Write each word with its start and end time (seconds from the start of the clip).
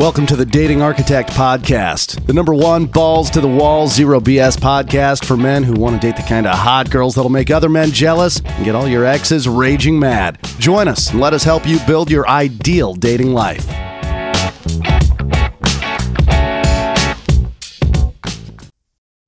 Welcome 0.00 0.24
to 0.28 0.36
the 0.36 0.46
Dating 0.46 0.80
Architect 0.80 1.28
Podcast, 1.28 2.26
the 2.26 2.32
number 2.32 2.54
one 2.54 2.86
balls 2.86 3.28
to 3.32 3.42
the 3.42 3.46
wall, 3.46 3.86
zero 3.86 4.18
BS 4.18 4.56
podcast 4.56 5.26
for 5.26 5.36
men 5.36 5.62
who 5.62 5.74
want 5.74 6.00
to 6.00 6.06
date 6.06 6.16
the 6.16 6.26
kind 6.26 6.46
of 6.46 6.54
hot 6.56 6.90
girls 6.90 7.14
that'll 7.14 7.30
make 7.30 7.50
other 7.50 7.68
men 7.68 7.90
jealous 7.90 8.40
and 8.40 8.64
get 8.64 8.74
all 8.74 8.88
your 8.88 9.04
exes 9.04 9.46
raging 9.46 9.98
mad. 9.98 10.38
Join 10.58 10.88
us 10.88 11.10
and 11.10 11.20
let 11.20 11.34
us 11.34 11.44
help 11.44 11.66
you 11.66 11.78
build 11.86 12.10
your 12.10 12.26
ideal 12.26 12.94
dating 12.94 13.34
life. 13.34 13.66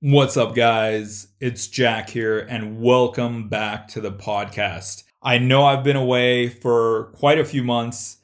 What's 0.00 0.39
up, 0.39 0.54
guys? 0.54 1.29
It's 1.39 1.66
Jack 1.66 2.09
here, 2.09 2.39
and 2.39 2.80
welcome 2.80 3.50
back 3.50 3.89
to 3.89 4.00
the 4.00 4.11
podcast. 4.11 5.02
I 5.23 5.36
know 5.36 5.66
I've 5.66 5.84
been 5.84 5.96
away 5.96 6.48
for 6.48 7.12
quite 7.16 7.39
a 7.39 7.45
few 7.45 7.62
months 7.62 8.16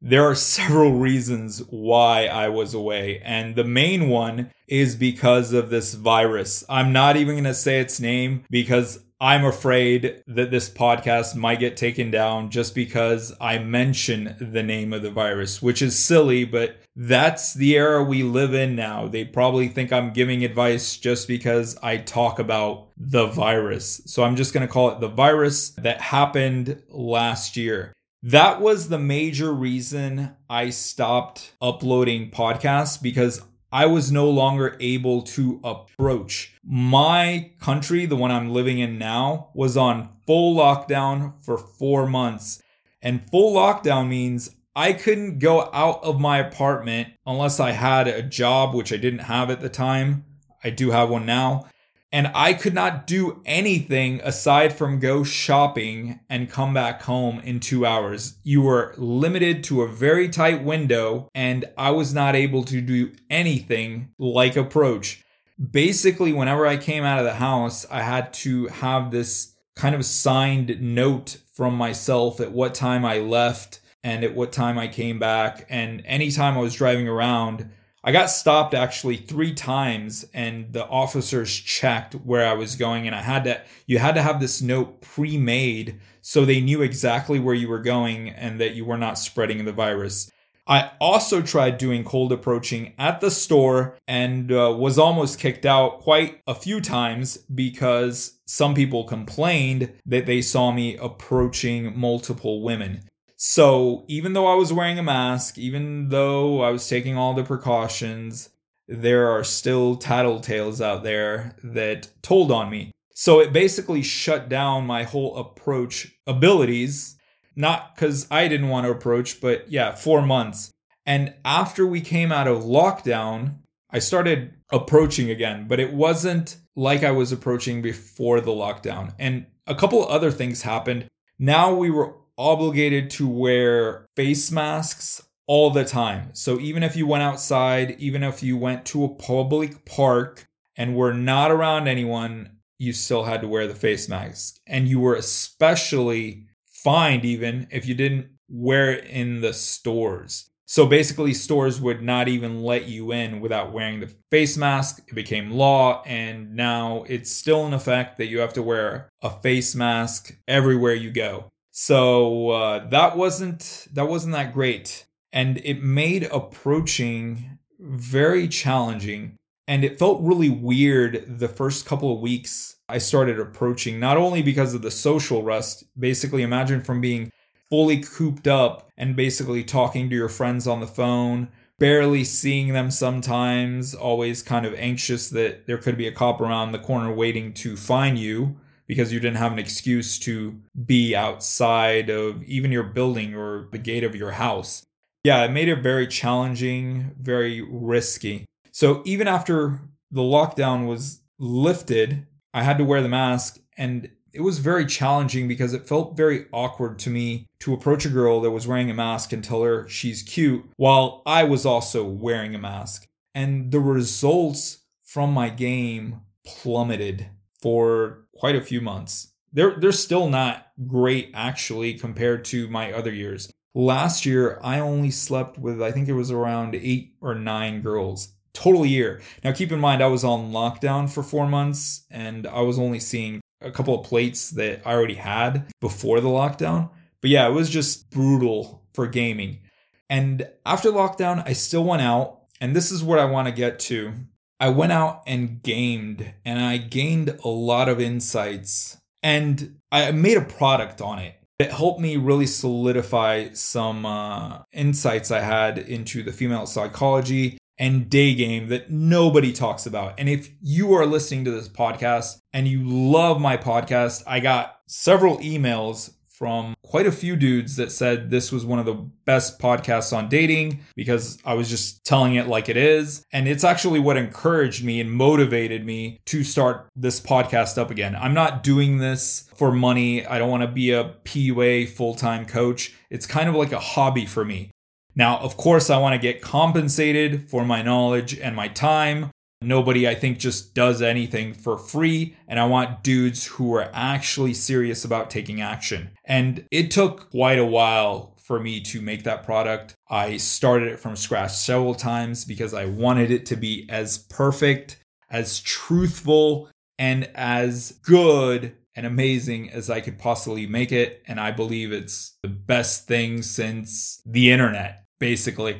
there 0.00 0.24
are 0.24 0.34
several 0.58 0.92
reasons 0.92 1.62
why 1.70 2.26
I 2.26 2.48
was 2.48 2.74
away. 2.74 3.20
And 3.24 3.56
the 3.56 3.64
main 3.64 4.08
one 4.08 4.50
is 4.66 4.96
because 4.96 5.52
of 5.52 5.70
this 5.70 5.94
virus. 5.94 6.64
I'm 6.68 6.92
not 6.92 7.16
even 7.16 7.34
going 7.34 7.44
to 7.44 7.54
say 7.54 7.80
its 7.80 8.00
name 8.00 8.44
because 8.50 9.00
I'm 9.20 9.44
afraid 9.44 10.22
that 10.28 10.52
this 10.52 10.70
podcast 10.70 11.34
might 11.34 11.58
get 11.58 11.76
taken 11.76 12.12
down 12.12 12.50
just 12.50 12.72
because 12.72 13.34
I 13.40 13.58
mention 13.58 14.36
the 14.40 14.62
name 14.62 14.92
of 14.92 15.02
the 15.02 15.10
virus, 15.10 15.60
which 15.60 15.82
is 15.82 15.98
silly, 15.98 16.44
but 16.44 16.76
that's 16.94 17.52
the 17.54 17.74
era 17.76 18.04
we 18.04 18.22
live 18.22 18.54
in 18.54 18.76
now. 18.76 19.08
They 19.08 19.24
probably 19.24 19.66
think 19.68 19.92
I'm 19.92 20.12
giving 20.12 20.44
advice 20.44 20.96
just 20.96 21.26
because 21.26 21.76
I 21.82 21.96
talk 21.96 22.38
about 22.38 22.90
the 22.96 23.26
virus. 23.26 24.02
So 24.06 24.22
I'm 24.22 24.36
just 24.36 24.54
going 24.54 24.66
to 24.66 24.72
call 24.72 24.90
it 24.90 25.00
the 25.00 25.08
virus 25.08 25.70
that 25.70 26.00
happened 26.00 26.80
last 26.88 27.56
year 27.56 27.92
that 28.22 28.60
was 28.60 28.88
the 28.88 28.98
major 28.98 29.52
reason 29.52 30.34
I 30.50 30.70
stopped 30.70 31.54
uploading 31.60 32.30
podcasts 32.30 33.00
because 33.00 33.42
I 33.70 33.86
was 33.86 34.10
no 34.10 34.28
longer 34.28 34.76
able 34.80 35.22
to 35.22 35.60
approach. 35.62 36.54
My 36.64 37.52
country, 37.60 38.06
the 38.06 38.16
one 38.16 38.30
I'm 38.30 38.50
living 38.50 38.78
in 38.78 38.98
now, 38.98 39.50
was 39.54 39.76
on 39.76 40.08
full 40.26 40.56
lockdown 40.56 41.34
for 41.44 41.58
four 41.58 42.06
months. 42.06 42.62
And 43.02 43.28
full 43.30 43.54
lockdown 43.54 44.08
means 44.08 44.54
I 44.74 44.94
couldn't 44.94 45.38
go 45.38 45.70
out 45.72 46.02
of 46.02 46.18
my 46.18 46.38
apartment 46.38 47.08
unless 47.26 47.60
I 47.60 47.72
had 47.72 48.08
a 48.08 48.22
job, 48.22 48.74
which 48.74 48.92
I 48.92 48.96
didn't 48.96 49.20
have 49.20 49.50
at 49.50 49.60
the 49.60 49.68
time. 49.68 50.24
I 50.64 50.70
do 50.70 50.90
have 50.90 51.08
one 51.08 51.26
now 51.26 51.66
and 52.10 52.30
I 52.34 52.54
could 52.54 52.74
not 52.74 53.06
do 53.06 53.42
anything 53.44 54.20
aside 54.22 54.72
from 54.72 54.98
go 54.98 55.24
shopping 55.24 56.20
and 56.28 56.50
come 56.50 56.72
back 56.72 57.02
home 57.02 57.40
in 57.40 57.60
two 57.60 57.84
hours. 57.84 58.38
You 58.42 58.62
were 58.62 58.94
limited 58.96 59.62
to 59.64 59.82
a 59.82 59.88
very 59.88 60.28
tight 60.28 60.64
window, 60.64 61.28
and 61.34 61.66
I 61.76 61.90
was 61.90 62.14
not 62.14 62.34
able 62.34 62.64
to 62.64 62.80
do 62.80 63.12
anything 63.28 64.12
like 64.18 64.56
approach. 64.56 65.22
Basically, 65.70 66.32
whenever 66.32 66.66
I 66.66 66.76
came 66.76 67.04
out 67.04 67.18
of 67.18 67.24
the 67.24 67.34
house, 67.34 67.84
I 67.90 68.02
had 68.02 68.32
to 68.34 68.68
have 68.68 69.10
this 69.10 69.54
kind 69.76 69.94
of 69.94 70.04
signed 70.04 70.80
note 70.80 71.38
from 71.52 71.74
myself 71.74 72.40
at 72.40 72.52
what 72.52 72.74
time 72.74 73.04
I 73.04 73.18
left 73.18 73.80
and 74.02 74.24
at 74.24 74.34
what 74.34 74.52
time 74.52 74.78
I 74.78 74.88
came 74.88 75.18
back. 75.18 75.66
And 75.68 76.02
anytime 76.06 76.56
I 76.56 76.60
was 76.60 76.74
driving 76.74 77.08
around, 77.08 77.70
I 78.08 78.10
got 78.10 78.30
stopped 78.30 78.72
actually 78.72 79.18
three 79.18 79.52
times 79.52 80.24
and 80.32 80.72
the 80.72 80.86
officers 80.86 81.54
checked 81.54 82.14
where 82.14 82.46
I 82.46 82.54
was 82.54 82.74
going 82.74 83.06
and 83.06 83.14
I 83.14 83.20
had 83.20 83.44
to 83.44 83.60
you 83.86 83.98
had 83.98 84.14
to 84.14 84.22
have 84.22 84.40
this 84.40 84.62
note 84.62 85.02
pre-made 85.02 86.00
so 86.22 86.46
they 86.46 86.62
knew 86.62 86.80
exactly 86.80 87.38
where 87.38 87.54
you 87.54 87.68
were 87.68 87.82
going 87.82 88.30
and 88.30 88.58
that 88.62 88.74
you 88.74 88.86
were 88.86 88.96
not 88.96 89.18
spreading 89.18 89.66
the 89.66 89.74
virus. 89.74 90.30
I 90.66 90.92
also 90.98 91.42
tried 91.42 91.76
doing 91.76 92.02
cold 92.02 92.32
approaching 92.32 92.94
at 92.98 93.20
the 93.20 93.30
store 93.30 93.98
and 94.08 94.50
uh, 94.50 94.74
was 94.74 94.98
almost 94.98 95.38
kicked 95.38 95.66
out 95.66 96.00
quite 96.00 96.40
a 96.46 96.54
few 96.54 96.80
times 96.80 97.36
because 97.36 98.38
some 98.46 98.74
people 98.74 99.04
complained 99.04 99.92
that 100.06 100.24
they 100.24 100.40
saw 100.40 100.72
me 100.72 100.96
approaching 100.96 101.94
multiple 101.94 102.62
women. 102.62 103.02
So 103.40 104.04
even 104.08 104.32
though 104.32 104.48
I 104.48 104.56
was 104.56 104.72
wearing 104.72 104.98
a 104.98 105.02
mask, 105.02 105.58
even 105.58 106.08
though 106.08 106.60
I 106.60 106.70
was 106.70 106.88
taking 106.88 107.16
all 107.16 107.34
the 107.34 107.44
precautions, 107.44 108.50
there 108.88 109.28
are 109.28 109.44
still 109.44 109.96
tattletales 109.96 110.84
out 110.84 111.04
there 111.04 111.54
that 111.62 112.10
told 112.20 112.50
on 112.50 112.68
me. 112.68 112.90
So 113.14 113.38
it 113.38 113.52
basically 113.52 114.02
shut 114.02 114.48
down 114.48 114.86
my 114.86 115.04
whole 115.04 115.36
approach 115.36 116.16
abilities, 116.26 117.16
not 117.54 117.94
because 117.94 118.26
I 118.28 118.48
didn't 118.48 118.70
want 118.70 118.86
to 118.86 118.92
approach, 118.92 119.40
but 119.40 119.70
yeah, 119.70 119.94
four 119.94 120.20
months. 120.20 120.72
And 121.06 121.32
after 121.44 121.86
we 121.86 122.00
came 122.00 122.32
out 122.32 122.48
of 122.48 122.64
lockdown, 122.64 123.58
I 123.88 124.00
started 124.00 124.54
approaching 124.70 125.30
again, 125.30 125.66
but 125.68 125.78
it 125.78 125.92
wasn't 125.92 126.56
like 126.74 127.04
I 127.04 127.12
was 127.12 127.30
approaching 127.30 127.82
before 127.82 128.40
the 128.40 128.50
lockdown. 128.50 129.14
And 129.16 129.46
a 129.64 129.76
couple 129.76 130.04
other 130.08 130.32
things 130.32 130.62
happened. 130.62 131.06
Now 131.38 131.72
we 131.72 131.88
were 131.88 132.14
obligated 132.38 133.10
to 133.10 133.28
wear 133.28 134.06
face 134.16 134.50
masks 134.50 135.22
all 135.46 135.70
the 135.70 135.84
time. 135.84 136.30
So 136.34 136.60
even 136.60 136.82
if 136.82 136.94
you 136.94 137.06
went 137.06 137.22
outside, 137.22 137.96
even 137.98 138.22
if 138.22 138.42
you 138.42 138.56
went 138.56 138.84
to 138.86 139.04
a 139.04 139.14
public 139.14 139.84
park 139.84 140.46
and 140.76 140.94
were 140.94 141.12
not 141.12 141.50
around 141.50 141.88
anyone, 141.88 142.58
you 142.78 142.92
still 142.92 143.24
had 143.24 143.40
to 143.40 143.48
wear 143.48 143.66
the 143.66 143.74
face 143.74 144.08
mask. 144.08 144.60
And 144.66 144.86
you 144.86 145.00
were 145.00 145.16
especially 145.16 146.46
fined 146.66 147.24
even 147.24 147.66
if 147.70 147.86
you 147.86 147.94
didn't 147.94 148.28
wear 148.48 148.92
it 148.92 149.04
in 149.06 149.40
the 149.40 149.52
stores. 149.52 150.50
So 150.66 150.84
basically, 150.84 151.32
stores 151.32 151.80
would 151.80 152.02
not 152.02 152.28
even 152.28 152.62
let 152.62 152.86
you 152.88 153.10
in 153.10 153.40
without 153.40 153.72
wearing 153.72 154.00
the 154.00 154.12
face 154.30 154.54
mask. 154.58 155.02
It 155.08 155.14
became 155.14 155.50
law, 155.50 156.02
and 156.04 156.54
now 156.54 157.04
it's 157.08 157.32
still 157.32 157.66
in 157.66 157.72
effect 157.72 158.18
that 158.18 158.26
you 158.26 158.40
have 158.40 158.52
to 158.52 158.62
wear 158.62 159.08
a 159.22 159.30
face 159.30 159.74
mask 159.74 160.36
everywhere 160.46 160.92
you 160.92 161.10
go. 161.10 161.48
So 161.80 162.50
uh, 162.50 162.88
that 162.88 163.16
wasn't 163.16 163.86
that 163.92 164.08
wasn't 164.08 164.32
that 164.32 164.52
great, 164.52 165.06
and 165.32 165.58
it 165.58 165.80
made 165.80 166.24
approaching 166.24 167.60
very 167.78 168.48
challenging. 168.48 169.36
And 169.68 169.84
it 169.84 169.96
felt 169.96 170.20
really 170.20 170.48
weird 170.50 171.38
the 171.38 171.46
first 171.46 171.86
couple 171.86 172.12
of 172.12 172.18
weeks 172.18 172.74
I 172.88 172.98
started 172.98 173.38
approaching, 173.38 174.00
not 174.00 174.16
only 174.16 174.42
because 174.42 174.74
of 174.74 174.82
the 174.82 174.90
social 174.90 175.44
rust. 175.44 175.84
Basically, 175.96 176.42
imagine 176.42 176.82
from 176.82 177.00
being 177.00 177.30
fully 177.70 178.02
cooped 178.02 178.48
up 178.48 178.90
and 178.96 179.14
basically 179.14 179.62
talking 179.62 180.10
to 180.10 180.16
your 180.16 180.28
friends 180.28 180.66
on 180.66 180.80
the 180.80 180.86
phone, 180.88 181.46
barely 181.78 182.24
seeing 182.24 182.72
them 182.72 182.90
sometimes, 182.90 183.94
always 183.94 184.42
kind 184.42 184.66
of 184.66 184.74
anxious 184.74 185.30
that 185.30 185.68
there 185.68 185.78
could 185.78 185.96
be 185.96 186.08
a 186.08 186.12
cop 186.12 186.40
around 186.40 186.72
the 186.72 186.80
corner 186.80 187.14
waiting 187.14 187.52
to 187.52 187.76
find 187.76 188.18
you 188.18 188.58
because 188.88 189.12
you 189.12 189.20
didn't 189.20 189.36
have 189.36 189.52
an 189.52 189.58
excuse 189.58 190.18
to 190.18 190.58
be 190.86 191.14
outside 191.14 192.10
of 192.10 192.42
even 192.44 192.72
your 192.72 192.82
building 192.82 193.34
or 193.34 193.68
the 193.70 193.78
gate 193.78 194.02
of 194.02 194.16
your 194.16 194.32
house. 194.32 194.82
Yeah, 195.22 195.44
it 195.44 195.52
made 195.52 195.68
it 195.68 195.82
very 195.82 196.06
challenging, 196.06 197.14
very 197.20 197.60
risky. 197.60 198.46
So 198.72 199.02
even 199.04 199.28
after 199.28 199.80
the 200.10 200.22
lockdown 200.22 200.86
was 200.86 201.20
lifted, 201.38 202.26
I 202.54 202.62
had 202.62 202.78
to 202.78 202.84
wear 202.84 203.02
the 203.02 203.08
mask 203.08 203.58
and 203.76 204.10
it 204.32 204.40
was 204.40 204.58
very 204.58 204.86
challenging 204.86 205.48
because 205.48 205.74
it 205.74 205.86
felt 205.86 206.16
very 206.16 206.46
awkward 206.52 206.98
to 207.00 207.10
me 207.10 207.46
to 207.60 207.74
approach 207.74 208.04
a 208.04 208.10
girl 208.10 208.40
that 208.40 208.50
was 208.50 208.66
wearing 208.66 208.90
a 208.90 208.94
mask 208.94 209.32
and 209.32 209.42
tell 209.42 209.62
her 209.62 209.88
she's 209.88 210.22
cute 210.22 210.64
while 210.76 211.22
I 211.26 211.44
was 211.44 211.66
also 211.66 212.04
wearing 212.04 212.54
a 212.54 212.58
mask. 212.58 213.06
And 213.34 213.72
the 213.72 213.80
results 213.80 214.78
from 215.02 215.32
my 215.32 215.48
game 215.48 216.20
plummeted 216.44 217.28
for 217.60 218.24
quite 218.38 218.56
a 218.56 218.62
few 218.62 218.80
months. 218.80 219.32
They're 219.52 219.78
they're 219.78 219.92
still 219.92 220.28
not 220.28 220.66
great 220.86 221.30
actually 221.34 221.94
compared 221.94 222.44
to 222.46 222.68
my 222.68 222.92
other 222.92 223.12
years. 223.12 223.50
Last 223.74 224.26
year 224.26 224.58
I 224.62 224.80
only 224.80 225.10
slept 225.10 225.58
with 225.58 225.82
I 225.82 225.92
think 225.92 226.08
it 226.08 226.14
was 226.14 226.30
around 226.30 226.74
8 226.74 227.14
or 227.20 227.34
9 227.34 227.80
girls 227.82 228.34
total 228.52 228.84
year. 228.84 229.20
Now 229.44 229.52
keep 229.52 229.72
in 229.72 229.80
mind 229.80 230.02
I 230.02 230.06
was 230.06 230.24
on 230.24 230.52
lockdown 230.52 231.08
for 231.08 231.22
4 231.22 231.46
months 231.46 232.04
and 232.10 232.46
I 232.46 232.60
was 232.60 232.78
only 232.78 233.00
seeing 233.00 233.40
a 233.60 233.70
couple 233.70 233.98
of 233.98 234.06
plates 234.06 234.50
that 234.50 234.82
I 234.86 234.92
already 234.92 235.14
had 235.14 235.70
before 235.80 236.20
the 236.20 236.28
lockdown. 236.28 236.90
But 237.20 237.30
yeah, 237.30 237.48
it 237.48 237.52
was 237.52 237.70
just 237.70 238.10
brutal 238.10 238.82
for 238.94 239.06
gaming. 239.06 239.60
And 240.08 240.48
after 240.64 240.90
lockdown, 240.90 241.46
I 241.46 241.52
still 241.52 241.84
went 241.84 242.02
out, 242.02 242.40
and 242.60 242.74
this 242.74 242.90
is 242.90 243.04
what 243.04 243.18
I 243.18 243.26
want 243.26 243.46
to 243.46 243.52
get 243.52 243.78
to. 243.80 244.14
I 244.60 244.70
went 244.70 244.92
out 244.92 245.22
and 245.26 245.62
gamed 245.62 246.34
and 246.44 246.60
I 246.60 246.78
gained 246.78 247.38
a 247.44 247.48
lot 247.48 247.88
of 247.88 248.00
insights 248.00 248.98
and 249.22 249.76
I 249.92 250.10
made 250.10 250.36
a 250.36 250.42
product 250.42 251.00
on 251.00 251.18
it. 251.18 251.34
that 251.58 251.72
helped 251.72 252.00
me 252.00 252.16
really 252.16 252.46
solidify 252.46 253.48
some 253.52 254.06
uh, 254.06 254.62
insights 254.72 255.30
I 255.32 255.40
had 255.40 255.76
into 255.78 256.22
the 256.22 256.32
female 256.32 256.66
psychology 256.66 257.58
and 257.78 258.08
day 258.10 258.34
game 258.34 258.68
that 258.68 258.90
nobody 258.90 259.52
talks 259.52 259.86
about. 259.86 260.14
And 260.18 260.28
if 260.28 260.50
you 260.60 260.92
are 260.94 261.06
listening 261.06 261.44
to 261.44 261.50
this 261.50 261.68
podcast 261.68 262.38
and 262.52 262.68
you 262.68 262.82
love 262.84 263.40
my 263.40 263.56
podcast, 263.56 264.22
I 264.26 264.40
got 264.40 264.78
several 264.86 265.38
emails 265.38 266.12
from 266.38 266.76
quite 266.84 267.06
a 267.06 267.12
few 267.12 267.34
dudes 267.34 267.74
that 267.74 267.90
said 267.90 268.30
this 268.30 268.52
was 268.52 268.64
one 268.64 268.78
of 268.78 268.86
the 268.86 268.94
best 269.24 269.58
podcasts 269.58 270.16
on 270.16 270.28
dating 270.28 270.78
because 270.94 271.36
I 271.44 271.54
was 271.54 271.68
just 271.68 272.04
telling 272.04 272.36
it 272.36 272.46
like 272.46 272.68
it 272.68 272.76
is. 272.76 273.24
And 273.32 273.48
it's 273.48 273.64
actually 273.64 273.98
what 273.98 274.16
encouraged 274.16 274.84
me 274.84 275.00
and 275.00 275.10
motivated 275.10 275.84
me 275.84 276.20
to 276.26 276.44
start 276.44 276.86
this 276.94 277.20
podcast 277.20 277.76
up 277.76 277.90
again. 277.90 278.14
I'm 278.14 278.34
not 278.34 278.62
doing 278.62 278.98
this 278.98 279.50
for 279.56 279.72
money. 279.72 280.24
I 280.24 280.38
don't 280.38 280.50
want 280.50 280.62
to 280.62 280.68
be 280.68 280.92
a 280.92 281.16
PUA 281.24 281.88
full 281.88 282.14
time 282.14 282.46
coach. 282.46 282.94
It's 283.10 283.26
kind 283.26 283.48
of 283.48 283.56
like 283.56 283.72
a 283.72 283.80
hobby 283.80 284.24
for 284.24 284.44
me. 284.44 284.70
Now, 285.16 285.38
of 285.38 285.56
course, 285.56 285.90
I 285.90 285.98
want 285.98 286.14
to 286.14 286.18
get 286.18 286.40
compensated 286.40 287.50
for 287.50 287.64
my 287.64 287.82
knowledge 287.82 288.38
and 288.38 288.54
my 288.54 288.68
time. 288.68 289.32
Nobody, 289.60 290.08
I 290.08 290.14
think, 290.14 290.38
just 290.38 290.74
does 290.74 291.02
anything 291.02 291.52
for 291.52 291.78
free. 291.78 292.36
And 292.46 292.60
I 292.60 292.66
want 292.66 293.02
dudes 293.02 293.46
who 293.46 293.74
are 293.74 293.90
actually 293.92 294.54
serious 294.54 295.04
about 295.04 295.30
taking 295.30 295.60
action. 295.60 296.10
And 296.24 296.64
it 296.70 296.90
took 296.90 297.30
quite 297.30 297.58
a 297.58 297.64
while 297.64 298.36
for 298.36 298.60
me 298.60 298.80
to 298.80 299.02
make 299.02 299.24
that 299.24 299.44
product. 299.44 299.94
I 300.08 300.36
started 300.36 300.88
it 300.88 301.00
from 301.00 301.16
scratch 301.16 301.52
several 301.52 301.94
times 301.94 302.44
because 302.44 302.72
I 302.72 302.86
wanted 302.86 303.30
it 303.30 303.44
to 303.46 303.56
be 303.56 303.86
as 303.90 304.18
perfect, 304.18 304.98
as 305.28 305.60
truthful, 305.60 306.70
and 306.98 307.28
as 307.34 307.92
good 308.02 308.74
and 308.94 309.06
amazing 309.06 309.70
as 309.70 309.90
I 309.90 310.00
could 310.00 310.18
possibly 310.18 310.66
make 310.66 310.92
it. 310.92 311.22
And 311.28 311.38
I 311.38 311.50
believe 311.50 311.92
it's 311.92 312.36
the 312.42 312.48
best 312.48 313.06
thing 313.06 313.42
since 313.42 314.20
the 314.24 314.50
internet, 314.50 315.04
basically. 315.20 315.78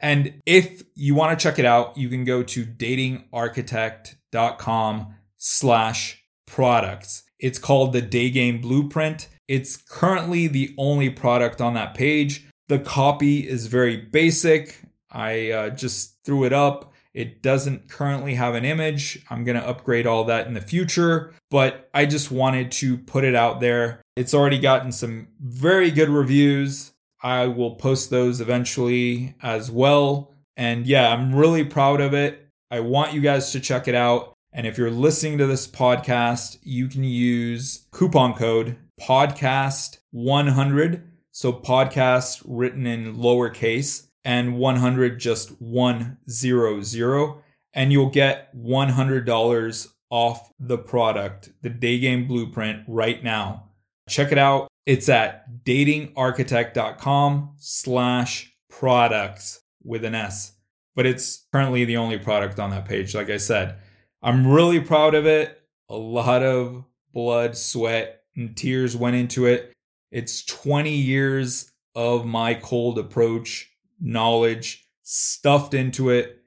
And 0.00 0.40
if 0.46 0.82
you 0.94 1.14
want 1.14 1.38
to 1.38 1.42
check 1.42 1.58
it 1.58 1.64
out, 1.64 1.96
you 1.96 2.08
can 2.08 2.24
go 2.24 2.42
to 2.42 2.64
datingarchitect.com 2.64 5.14
slash 5.36 6.24
products. 6.46 7.24
It's 7.38 7.58
called 7.58 7.92
the 7.92 8.02
Day 8.02 8.30
Game 8.30 8.60
Blueprint. 8.60 9.28
It's 9.46 9.76
currently 9.76 10.46
the 10.46 10.74
only 10.76 11.10
product 11.10 11.60
on 11.60 11.74
that 11.74 11.94
page. 11.94 12.46
The 12.68 12.78
copy 12.78 13.48
is 13.48 13.66
very 13.66 13.96
basic. 13.96 14.82
I 15.10 15.50
uh, 15.50 15.70
just 15.70 16.18
threw 16.24 16.44
it 16.44 16.52
up. 16.52 16.92
It 17.14 17.42
doesn't 17.42 17.88
currently 17.88 18.34
have 18.34 18.54
an 18.54 18.64
image. 18.64 19.24
I'm 19.30 19.42
going 19.42 19.58
to 19.58 19.66
upgrade 19.66 20.06
all 20.06 20.24
that 20.24 20.46
in 20.46 20.54
the 20.54 20.60
future, 20.60 21.32
but 21.50 21.88
I 21.94 22.06
just 22.06 22.30
wanted 22.30 22.70
to 22.72 22.98
put 22.98 23.24
it 23.24 23.34
out 23.34 23.60
there. 23.60 24.02
It's 24.14 24.34
already 24.34 24.58
gotten 24.58 24.92
some 24.92 25.28
very 25.40 25.90
good 25.90 26.10
reviews. 26.10 26.92
I 27.22 27.46
will 27.46 27.76
post 27.76 28.10
those 28.10 28.40
eventually 28.40 29.36
as 29.42 29.70
well. 29.70 30.34
And 30.56 30.86
yeah, 30.86 31.12
I'm 31.12 31.34
really 31.34 31.64
proud 31.64 32.00
of 32.00 32.14
it. 32.14 32.48
I 32.70 32.80
want 32.80 33.12
you 33.14 33.20
guys 33.20 33.52
to 33.52 33.60
check 33.60 33.86
it 33.88 33.94
out. 33.94 34.34
And 34.52 34.66
if 34.66 34.78
you're 34.78 34.90
listening 34.90 35.38
to 35.38 35.46
this 35.46 35.66
podcast, 35.66 36.58
you 36.62 36.88
can 36.88 37.04
use 37.04 37.86
coupon 37.92 38.34
code 38.34 38.76
podcast100. 39.00 41.02
So 41.30 41.52
podcast 41.52 42.42
written 42.46 42.86
in 42.86 43.16
lowercase 43.16 44.06
and 44.24 44.58
100 44.58 45.20
just 45.20 45.50
100. 45.60 47.42
And 47.74 47.92
you'll 47.92 48.10
get 48.10 48.56
$100 48.56 49.88
off 50.10 50.50
the 50.58 50.78
product, 50.78 51.50
the 51.62 51.70
day 51.70 51.98
game 51.98 52.26
blueprint 52.26 52.82
right 52.88 53.22
now. 53.22 53.64
Check 54.08 54.32
it 54.32 54.38
out. 54.38 54.67
It's 54.88 55.08
at 55.10 55.64
datingarchitect.com 55.66 57.56
slash 57.58 58.54
products 58.70 59.60
with 59.84 60.02
an 60.02 60.14
S. 60.14 60.54
But 60.96 61.04
it's 61.04 61.44
currently 61.52 61.84
the 61.84 61.98
only 61.98 62.16
product 62.16 62.58
on 62.58 62.70
that 62.70 62.86
page. 62.86 63.14
Like 63.14 63.28
I 63.28 63.36
said, 63.36 63.76
I'm 64.22 64.46
really 64.46 64.80
proud 64.80 65.14
of 65.14 65.26
it. 65.26 65.60
A 65.90 65.94
lot 65.94 66.42
of 66.42 66.84
blood, 67.12 67.54
sweat, 67.54 68.22
and 68.34 68.56
tears 68.56 68.96
went 68.96 69.16
into 69.16 69.44
it. 69.44 69.74
It's 70.10 70.42
20 70.42 70.90
years 70.90 71.70
of 71.94 72.24
my 72.24 72.54
cold 72.54 72.98
approach 72.98 73.70
knowledge 74.00 74.88
stuffed 75.02 75.74
into 75.74 76.08
it. 76.08 76.44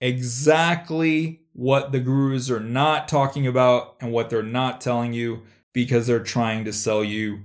Exactly 0.00 1.40
what 1.52 1.90
the 1.90 1.98
gurus 1.98 2.48
are 2.48 2.60
not 2.60 3.08
talking 3.08 3.44
about 3.44 3.96
and 4.00 4.12
what 4.12 4.30
they're 4.30 4.44
not 4.44 4.80
telling 4.80 5.12
you 5.12 5.42
because 5.72 6.06
they're 6.06 6.20
trying 6.20 6.64
to 6.64 6.72
sell 6.72 7.02
you 7.02 7.40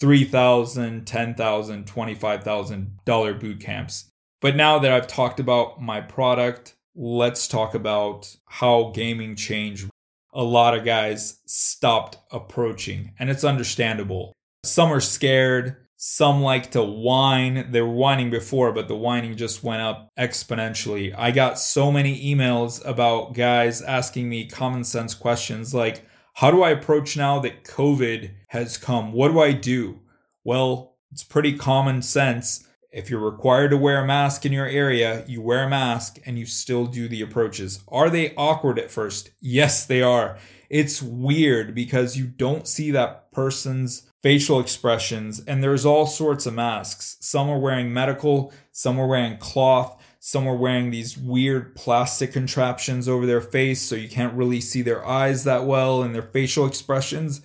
$3,000, 0.00 1.04
$10,000, 1.04 1.84
$25,000 1.84 3.40
boot 3.40 3.60
camps. 3.60 4.10
But 4.40 4.56
now 4.56 4.78
that 4.78 4.92
I've 4.92 5.08
talked 5.08 5.40
about 5.40 5.82
my 5.82 6.00
product, 6.00 6.76
let's 6.94 7.48
talk 7.48 7.74
about 7.74 8.36
how 8.46 8.92
gaming 8.94 9.34
changed. 9.34 9.88
A 10.32 10.42
lot 10.42 10.76
of 10.76 10.84
guys 10.84 11.40
stopped 11.46 12.18
approaching, 12.30 13.12
and 13.18 13.30
it's 13.30 13.44
understandable. 13.44 14.32
Some 14.64 14.92
are 14.92 15.00
scared. 15.00 15.76
Some 15.96 16.42
like 16.42 16.70
to 16.72 16.82
whine. 16.84 17.72
They 17.72 17.80
were 17.80 17.88
whining 17.88 18.30
before, 18.30 18.70
but 18.72 18.86
the 18.86 18.94
whining 18.94 19.36
just 19.36 19.64
went 19.64 19.82
up 19.82 20.10
exponentially. 20.16 21.12
I 21.18 21.32
got 21.32 21.58
so 21.58 21.90
many 21.90 22.32
emails 22.32 22.80
about 22.86 23.34
guys 23.34 23.82
asking 23.82 24.28
me 24.28 24.46
common 24.46 24.84
sense 24.84 25.14
questions 25.14 25.74
like, 25.74 26.07
how 26.38 26.52
do 26.52 26.62
I 26.62 26.70
approach 26.70 27.16
now 27.16 27.40
that 27.40 27.64
COVID 27.64 28.30
has 28.46 28.78
come? 28.78 29.10
What 29.10 29.32
do 29.32 29.40
I 29.40 29.50
do? 29.50 30.02
Well, 30.44 30.94
it's 31.10 31.24
pretty 31.24 31.58
common 31.58 32.00
sense. 32.00 32.64
If 32.92 33.10
you're 33.10 33.18
required 33.18 33.70
to 33.70 33.76
wear 33.76 34.04
a 34.04 34.06
mask 34.06 34.46
in 34.46 34.52
your 34.52 34.68
area, 34.68 35.24
you 35.26 35.42
wear 35.42 35.64
a 35.64 35.68
mask 35.68 36.20
and 36.24 36.38
you 36.38 36.46
still 36.46 36.86
do 36.86 37.08
the 37.08 37.22
approaches. 37.22 37.82
Are 37.88 38.08
they 38.08 38.36
awkward 38.36 38.78
at 38.78 38.92
first? 38.92 39.32
Yes, 39.40 39.84
they 39.84 40.00
are. 40.00 40.38
It's 40.70 41.02
weird 41.02 41.74
because 41.74 42.16
you 42.16 42.28
don't 42.28 42.68
see 42.68 42.92
that 42.92 43.32
person's 43.32 44.08
facial 44.22 44.60
expressions, 44.60 45.40
and 45.40 45.60
there's 45.60 45.84
all 45.84 46.06
sorts 46.06 46.46
of 46.46 46.54
masks. 46.54 47.16
Some 47.18 47.50
are 47.50 47.58
wearing 47.58 47.92
medical, 47.92 48.52
some 48.70 48.96
are 49.00 49.08
wearing 49.08 49.38
cloth, 49.38 49.97
some 50.28 50.46
are 50.46 50.54
wearing 50.54 50.90
these 50.90 51.16
weird 51.16 51.74
plastic 51.74 52.34
contraptions 52.34 53.08
over 53.08 53.24
their 53.24 53.40
face 53.40 53.80
so 53.80 53.94
you 53.94 54.10
can't 54.10 54.34
really 54.34 54.60
see 54.60 54.82
their 54.82 55.02
eyes 55.06 55.44
that 55.44 55.64
well 55.64 56.02
and 56.02 56.14
their 56.14 56.20
facial 56.20 56.66
expressions, 56.66 57.40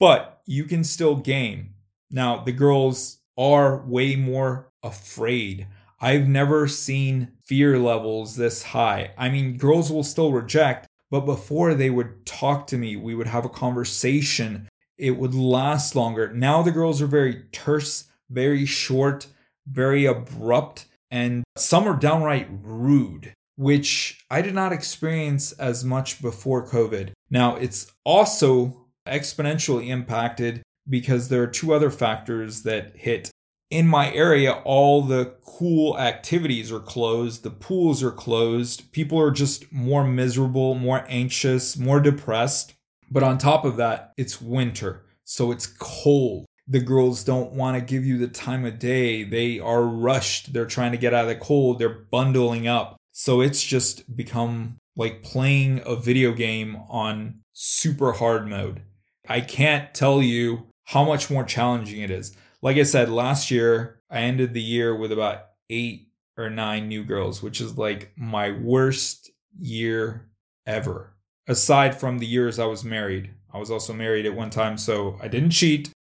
but 0.00 0.40
you 0.46 0.64
can 0.64 0.82
still 0.84 1.16
game. 1.16 1.74
Now, 2.10 2.42
the 2.42 2.50
girls 2.50 3.18
are 3.36 3.84
way 3.84 4.16
more 4.16 4.72
afraid. 4.82 5.66
I've 6.00 6.26
never 6.26 6.66
seen 6.66 7.32
fear 7.44 7.78
levels 7.78 8.36
this 8.36 8.62
high. 8.62 9.10
I 9.18 9.28
mean, 9.28 9.58
girls 9.58 9.92
will 9.92 10.02
still 10.02 10.32
reject, 10.32 10.86
but 11.10 11.26
before 11.26 11.74
they 11.74 11.90
would 11.90 12.24
talk 12.24 12.66
to 12.68 12.78
me, 12.78 12.96
we 12.96 13.14
would 13.14 13.26
have 13.26 13.44
a 13.44 13.50
conversation. 13.50 14.70
It 14.96 15.18
would 15.18 15.34
last 15.34 15.94
longer. 15.94 16.32
Now 16.32 16.62
the 16.62 16.72
girls 16.72 17.02
are 17.02 17.06
very 17.06 17.42
terse, 17.52 18.04
very 18.30 18.64
short, 18.64 19.26
very 19.66 20.06
abrupt 20.06 20.86
and 21.14 21.44
some 21.54 21.86
are 21.86 21.96
downright 21.96 22.48
rude, 22.50 23.34
which 23.54 24.24
I 24.32 24.42
did 24.42 24.52
not 24.52 24.72
experience 24.72 25.52
as 25.52 25.84
much 25.84 26.20
before 26.20 26.66
COVID. 26.66 27.12
Now, 27.30 27.54
it's 27.54 27.86
also 28.04 28.88
exponentially 29.06 29.90
impacted 29.90 30.62
because 30.88 31.28
there 31.28 31.40
are 31.44 31.46
two 31.46 31.72
other 31.72 31.92
factors 31.92 32.64
that 32.64 32.96
hit. 32.96 33.30
In 33.70 33.86
my 33.86 34.12
area, 34.12 34.54
all 34.64 35.02
the 35.02 35.36
cool 35.44 35.96
activities 36.00 36.72
are 36.72 36.80
closed, 36.80 37.44
the 37.44 37.50
pools 37.50 38.02
are 38.02 38.10
closed, 38.10 38.90
people 38.90 39.20
are 39.20 39.30
just 39.30 39.72
more 39.72 40.02
miserable, 40.02 40.74
more 40.74 41.04
anxious, 41.08 41.76
more 41.76 42.00
depressed. 42.00 42.74
But 43.08 43.22
on 43.22 43.38
top 43.38 43.64
of 43.64 43.76
that, 43.76 44.12
it's 44.16 44.42
winter, 44.42 45.04
so 45.22 45.52
it's 45.52 45.68
cold 45.68 46.46
the 46.66 46.80
girls 46.80 47.24
don't 47.24 47.52
want 47.52 47.76
to 47.76 47.84
give 47.84 48.04
you 48.04 48.18
the 48.18 48.28
time 48.28 48.64
of 48.64 48.78
day. 48.78 49.22
They 49.22 49.60
are 49.60 49.82
rushed. 49.82 50.52
They're 50.52 50.66
trying 50.66 50.92
to 50.92 50.98
get 50.98 51.12
out 51.12 51.24
of 51.24 51.28
the 51.28 51.36
cold. 51.36 51.78
They're 51.78 51.88
bundling 51.88 52.66
up. 52.66 52.96
So 53.12 53.40
it's 53.40 53.62
just 53.62 54.16
become 54.16 54.78
like 54.96 55.22
playing 55.22 55.82
a 55.84 55.96
video 55.96 56.32
game 56.32 56.76
on 56.88 57.40
super 57.52 58.12
hard 58.12 58.48
mode. 58.48 58.82
I 59.28 59.40
can't 59.40 59.92
tell 59.94 60.22
you 60.22 60.66
how 60.84 61.04
much 61.04 61.30
more 61.30 61.44
challenging 61.44 62.00
it 62.00 62.10
is. 62.10 62.36
Like 62.62 62.76
I 62.76 62.82
said, 62.82 63.10
last 63.10 63.50
year, 63.50 64.00
I 64.10 64.20
ended 64.20 64.54
the 64.54 64.62
year 64.62 64.94
with 64.96 65.12
about 65.12 65.46
eight 65.70 66.08
or 66.36 66.50
nine 66.50 66.88
new 66.88 67.04
girls, 67.04 67.42
which 67.42 67.60
is 67.60 67.78
like 67.78 68.12
my 68.16 68.50
worst 68.50 69.30
year 69.58 70.28
ever. 70.66 71.14
Aside 71.46 71.98
from 71.98 72.18
the 72.18 72.26
years 72.26 72.58
I 72.58 72.64
was 72.64 72.84
married, 72.84 73.30
I 73.52 73.58
was 73.58 73.70
also 73.70 73.92
married 73.92 74.26
at 74.26 74.34
one 74.34 74.50
time, 74.50 74.78
so 74.78 75.18
I 75.22 75.28
didn't 75.28 75.50
cheat 75.50 75.93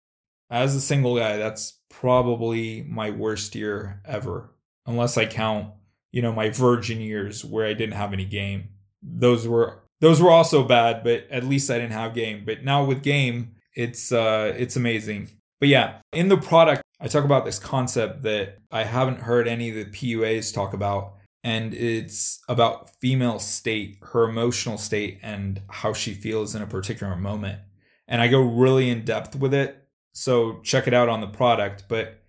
as 0.52 0.74
a 0.74 0.80
single 0.80 1.16
guy, 1.16 1.38
that's 1.38 1.78
probably 1.88 2.82
my 2.82 3.10
worst 3.10 3.54
year 3.54 4.02
ever, 4.04 4.54
unless 4.86 5.16
I 5.16 5.24
count, 5.24 5.72
you 6.12 6.20
know, 6.20 6.32
my 6.32 6.50
virgin 6.50 7.00
years 7.00 7.42
where 7.42 7.66
I 7.66 7.72
didn't 7.72 7.94
have 7.94 8.12
any 8.12 8.26
game. 8.26 8.68
Those 9.02 9.48
were 9.48 9.82
those 10.00 10.20
were 10.20 10.30
also 10.30 10.62
bad, 10.62 11.02
but 11.02 11.26
at 11.30 11.44
least 11.44 11.70
I 11.70 11.78
didn't 11.78 11.92
have 11.92 12.14
game. 12.14 12.42
But 12.44 12.64
now 12.64 12.84
with 12.84 13.02
game, 13.02 13.52
it's 13.74 14.12
uh 14.12 14.52
it's 14.56 14.76
amazing. 14.76 15.30
But 15.58 15.70
yeah, 15.70 16.00
in 16.12 16.28
the 16.28 16.36
product, 16.36 16.82
I 17.00 17.08
talk 17.08 17.24
about 17.24 17.46
this 17.46 17.58
concept 17.58 18.22
that 18.22 18.58
I 18.70 18.84
haven't 18.84 19.20
heard 19.20 19.48
any 19.48 19.70
of 19.70 19.76
the 19.76 19.86
PUAs 19.86 20.52
talk 20.52 20.74
about 20.74 21.14
and 21.42 21.72
it's 21.72 22.40
about 22.48 22.90
female 23.00 23.38
state, 23.38 23.98
her 24.02 24.28
emotional 24.28 24.76
state 24.76 25.18
and 25.22 25.62
how 25.68 25.92
she 25.92 26.12
feels 26.12 26.54
in 26.54 26.62
a 26.62 26.66
particular 26.66 27.16
moment. 27.16 27.60
And 28.06 28.20
I 28.20 28.28
go 28.28 28.40
really 28.40 28.90
in 28.90 29.04
depth 29.04 29.34
with 29.34 29.54
it 29.54 29.81
So 30.12 30.60
check 30.62 30.86
it 30.86 30.94
out 30.94 31.08
on 31.08 31.20
the 31.20 31.26
product. 31.26 31.84
But 31.88 32.22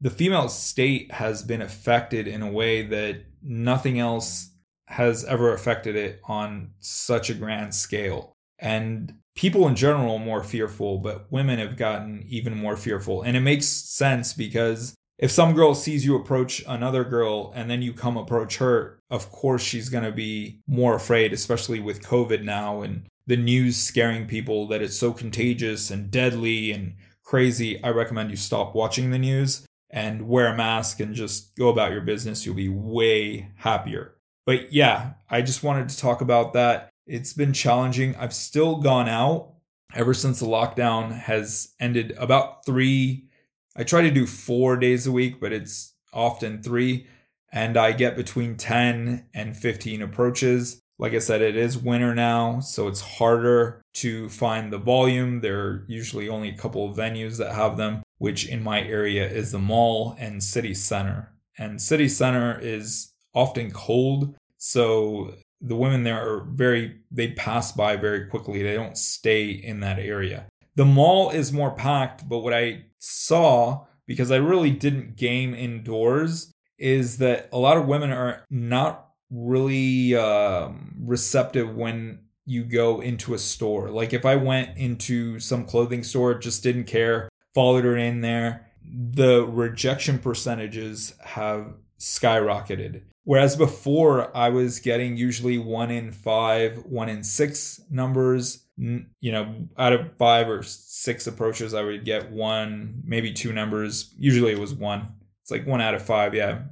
the 0.00 0.10
female 0.10 0.48
state 0.48 1.12
has 1.12 1.42
been 1.42 1.62
affected 1.62 2.26
in 2.26 2.42
a 2.42 2.50
way 2.50 2.82
that 2.82 3.24
nothing 3.42 3.98
else 3.98 4.50
has 4.88 5.24
ever 5.24 5.54
affected 5.54 5.96
it 5.96 6.20
on 6.24 6.72
such 6.80 7.30
a 7.30 7.34
grand 7.34 7.74
scale. 7.74 8.32
And 8.58 9.14
people 9.34 9.66
in 9.66 9.76
general 9.76 10.16
are 10.16 10.24
more 10.24 10.44
fearful, 10.44 10.98
but 10.98 11.30
women 11.32 11.58
have 11.58 11.76
gotten 11.76 12.24
even 12.28 12.56
more 12.56 12.76
fearful. 12.76 13.22
And 13.22 13.36
it 13.36 13.40
makes 13.40 13.66
sense 13.66 14.32
because 14.32 14.94
if 15.18 15.30
some 15.30 15.54
girl 15.54 15.74
sees 15.74 16.04
you 16.04 16.16
approach 16.16 16.64
another 16.66 17.04
girl 17.04 17.52
and 17.54 17.70
then 17.70 17.80
you 17.80 17.92
come 17.92 18.16
approach 18.16 18.58
her, 18.58 18.98
of 19.08 19.30
course 19.30 19.62
she's 19.62 19.88
going 19.88 20.04
to 20.04 20.12
be 20.12 20.60
more 20.66 20.94
afraid, 20.94 21.32
especially 21.32 21.80
with 21.80 22.02
COVID 22.02 22.42
now 22.42 22.82
and 22.82 23.06
the 23.26 23.36
news 23.36 23.76
scaring 23.76 24.26
people 24.26 24.66
that 24.66 24.82
it's 24.82 24.98
so 24.98 25.12
contagious 25.12 25.90
and 25.90 26.10
deadly 26.10 26.72
and 26.72 26.96
crazy. 27.24 27.82
I 27.82 27.90
recommend 27.90 28.30
you 28.30 28.36
stop 28.36 28.74
watching 28.74 29.10
the 29.10 29.18
news 29.18 29.66
and 29.90 30.28
wear 30.28 30.46
a 30.46 30.56
mask 30.56 31.00
and 31.00 31.14
just 31.14 31.54
go 31.56 31.68
about 31.68 31.92
your 31.92 32.00
business. 32.00 32.44
You'll 32.44 32.54
be 32.54 32.68
way 32.68 33.50
happier. 33.56 34.14
But 34.46 34.72
yeah, 34.72 35.12
I 35.30 35.42
just 35.42 35.62
wanted 35.62 35.88
to 35.90 35.98
talk 35.98 36.20
about 36.20 36.52
that. 36.54 36.88
It's 37.06 37.32
been 37.32 37.52
challenging. 37.52 38.16
I've 38.16 38.34
still 38.34 38.76
gone 38.76 39.08
out 39.08 39.52
ever 39.94 40.14
since 40.14 40.40
the 40.40 40.46
lockdown 40.46 41.12
has 41.12 41.74
ended 41.78 42.14
about 42.18 42.64
three. 42.64 43.28
I 43.76 43.84
try 43.84 44.02
to 44.02 44.10
do 44.10 44.26
four 44.26 44.76
days 44.76 45.06
a 45.06 45.12
week, 45.12 45.40
but 45.40 45.52
it's 45.52 45.94
often 46.12 46.62
three. 46.62 47.06
And 47.52 47.76
I 47.76 47.92
get 47.92 48.16
between 48.16 48.56
10 48.56 49.26
and 49.34 49.56
15 49.56 50.02
approaches. 50.02 50.81
Like 50.98 51.14
I 51.14 51.18
said, 51.18 51.42
it 51.42 51.56
is 51.56 51.76
winter 51.78 52.14
now, 52.14 52.60
so 52.60 52.86
it's 52.86 53.00
harder 53.00 53.82
to 53.94 54.28
find 54.28 54.72
the 54.72 54.78
volume. 54.78 55.40
There 55.40 55.60
are 55.60 55.84
usually 55.88 56.28
only 56.28 56.48
a 56.48 56.56
couple 56.56 56.88
of 56.88 56.96
venues 56.96 57.38
that 57.38 57.54
have 57.54 57.76
them, 57.76 58.02
which 58.18 58.48
in 58.48 58.62
my 58.62 58.82
area 58.82 59.28
is 59.28 59.52
the 59.52 59.58
mall 59.58 60.14
and 60.18 60.42
city 60.42 60.74
center. 60.74 61.32
And 61.58 61.82
city 61.82 62.08
center 62.08 62.58
is 62.60 63.12
often 63.34 63.70
cold, 63.70 64.36
so 64.58 65.34
the 65.60 65.76
women 65.76 66.02
there 66.02 66.20
are 66.20 66.44
very, 66.44 67.00
they 67.10 67.32
pass 67.32 67.72
by 67.72 67.96
very 67.96 68.26
quickly. 68.26 68.62
They 68.62 68.74
don't 68.74 68.98
stay 68.98 69.50
in 69.50 69.80
that 69.80 69.98
area. 69.98 70.46
The 70.74 70.84
mall 70.84 71.30
is 71.30 71.52
more 71.52 71.70
packed, 71.70 72.28
but 72.28 72.38
what 72.38 72.54
I 72.54 72.84
saw, 72.98 73.86
because 74.06 74.30
I 74.30 74.36
really 74.36 74.70
didn't 74.70 75.16
game 75.16 75.54
indoors, 75.54 76.52
is 76.78 77.18
that 77.18 77.48
a 77.52 77.58
lot 77.58 77.76
of 77.76 77.86
women 77.86 78.10
are 78.10 78.44
not 78.50 79.11
really 79.32 80.14
um, 80.14 80.94
receptive 81.00 81.74
when 81.74 82.20
you 82.44 82.64
go 82.64 83.00
into 83.00 83.34
a 83.34 83.38
store. 83.38 83.90
Like 83.90 84.12
if 84.12 84.26
I 84.26 84.36
went 84.36 84.76
into 84.76 85.40
some 85.40 85.64
clothing 85.64 86.04
store, 86.04 86.34
just 86.34 86.62
didn't 86.62 86.84
care, 86.84 87.28
followed 87.54 87.84
her 87.84 87.96
in 87.96 88.20
there, 88.20 88.70
the 88.84 89.44
rejection 89.44 90.18
percentages 90.18 91.14
have 91.24 91.74
skyrocketed. 91.98 93.02
Whereas 93.24 93.54
before, 93.54 94.36
I 94.36 94.48
was 94.48 94.80
getting 94.80 95.16
usually 95.16 95.56
one 95.56 95.92
in 95.92 96.10
five, 96.10 96.84
one 96.84 97.08
in 97.08 97.22
six 97.22 97.80
numbers. 97.88 98.64
You 98.76 99.32
know, 99.32 99.68
out 99.78 99.92
of 99.92 100.16
five 100.16 100.48
or 100.48 100.64
six 100.64 101.28
approaches, 101.28 101.72
I 101.72 101.84
would 101.84 102.04
get 102.04 102.32
one, 102.32 103.02
maybe 103.04 103.32
two 103.32 103.52
numbers. 103.52 104.12
Usually 104.18 104.52
it 104.52 104.58
was 104.58 104.74
one. 104.74 105.08
It's 105.42 105.52
like 105.52 105.66
one 105.66 105.80
out 105.80 105.94
of 105.94 106.02
five, 106.02 106.34
yeah. 106.34 106.62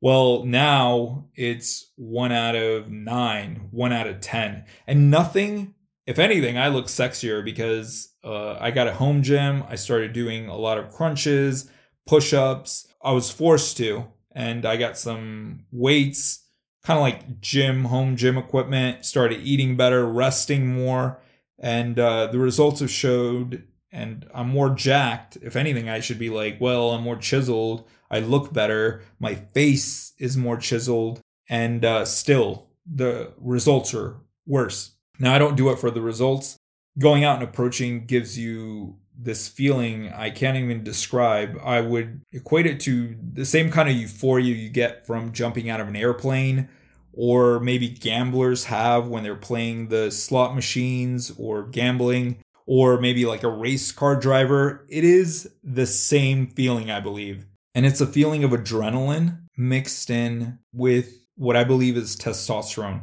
Well, 0.00 0.44
now 0.44 1.26
it's 1.34 1.92
one 1.96 2.32
out 2.32 2.56
of 2.56 2.90
nine, 2.90 3.68
one 3.70 3.92
out 3.92 4.06
of 4.06 4.20
10. 4.20 4.64
And 4.86 5.10
nothing, 5.10 5.74
if 6.06 6.18
anything, 6.18 6.56
I 6.56 6.68
look 6.68 6.86
sexier 6.86 7.44
because 7.44 8.14
uh, 8.24 8.56
I 8.58 8.70
got 8.70 8.88
a 8.88 8.94
home 8.94 9.22
gym. 9.22 9.62
I 9.68 9.74
started 9.74 10.14
doing 10.14 10.48
a 10.48 10.56
lot 10.56 10.78
of 10.78 10.90
crunches, 10.90 11.70
push 12.06 12.32
ups. 12.32 12.88
I 13.02 13.12
was 13.12 13.30
forced 13.30 13.76
to. 13.76 14.06
And 14.32 14.64
I 14.64 14.76
got 14.76 14.96
some 14.96 15.66
weights, 15.70 16.46
kind 16.82 16.96
of 16.96 17.02
like 17.02 17.40
gym, 17.40 17.84
home 17.86 18.16
gym 18.16 18.38
equipment, 18.38 19.04
started 19.04 19.40
eating 19.40 19.76
better, 19.76 20.06
resting 20.06 20.66
more. 20.66 21.20
And 21.58 21.98
uh, 21.98 22.28
the 22.28 22.38
results 22.38 22.80
have 22.80 22.90
showed, 22.90 23.64
and 23.92 24.26
I'm 24.32 24.48
more 24.48 24.70
jacked. 24.70 25.36
If 25.42 25.56
anything, 25.56 25.90
I 25.90 26.00
should 26.00 26.18
be 26.18 26.30
like, 26.30 26.58
well, 26.58 26.92
I'm 26.92 27.02
more 27.02 27.16
chiseled 27.16 27.86
I 28.10 28.20
look 28.20 28.52
better. 28.52 29.02
My 29.18 29.34
face 29.34 30.12
is 30.18 30.36
more 30.36 30.56
chiseled, 30.56 31.20
and 31.48 31.84
uh, 31.84 32.04
still 32.04 32.68
the 32.86 33.32
results 33.38 33.94
are 33.94 34.16
worse. 34.46 34.92
Now, 35.18 35.34
I 35.34 35.38
don't 35.38 35.56
do 35.56 35.70
it 35.70 35.78
for 35.78 35.90
the 35.90 36.00
results. 36.00 36.56
Going 36.98 37.24
out 37.24 37.36
and 37.36 37.44
approaching 37.44 38.06
gives 38.06 38.38
you 38.38 38.96
this 39.22 39.48
feeling 39.48 40.10
I 40.12 40.30
can't 40.30 40.56
even 40.56 40.82
describe. 40.82 41.58
I 41.62 41.82
would 41.82 42.22
equate 42.32 42.66
it 42.66 42.80
to 42.80 43.16
the 43.32 43.44
same 43.44 43.70
kind 43.70 43.88
of 43.88 43.94
euphoria 43.94 44.54
you 44.54 44.70
get 44.70 45.06
from 45.06 45.32
jumping 45.32 45.68
out 45.68 45.80
of 45.80 45.88
an 45.88 45.96
airplane, 45.96 46.68
or 47.12 47.60
maybe 47.60 47.88
gamblers 47.88 48.64
have 48.64 49.08
when 49.08 49.22
they're 49.22 49.34
playing 49.36 49.88
the 49.88 50.10
slot 50.10 50.54
machines 50.54 51.32
or 51.36 51.64
gambling, 51.64 52.38
or 52.66 52.98
maybe 53.00 53.26
like 53.26 53.42
a 53.42 53.48
race 53.48 53.92
car 53.92 54.16
driver. 54.16 54.86
It 54.88 55.04
is 55.04 55.50
the 55.62 55.86
same 55.86 56.46
feeling, 56.46 56.90
I 56.90 57.00
believe. 57.00 57.46
And 57.74 57.86
it's 57.86 58.00
a 58.00 58.06
feeling 58.06 58.44
of 58.44 58.50
adrenaline 58.50 59.42
mixed 59.56 60.10
in 60.10 60.58
with 60.72 61.26
what 61.36 61.56
I 61.56 61.64
believe 61.64 61.96
is 61.96 62.16
testosterone. 62.16 63.02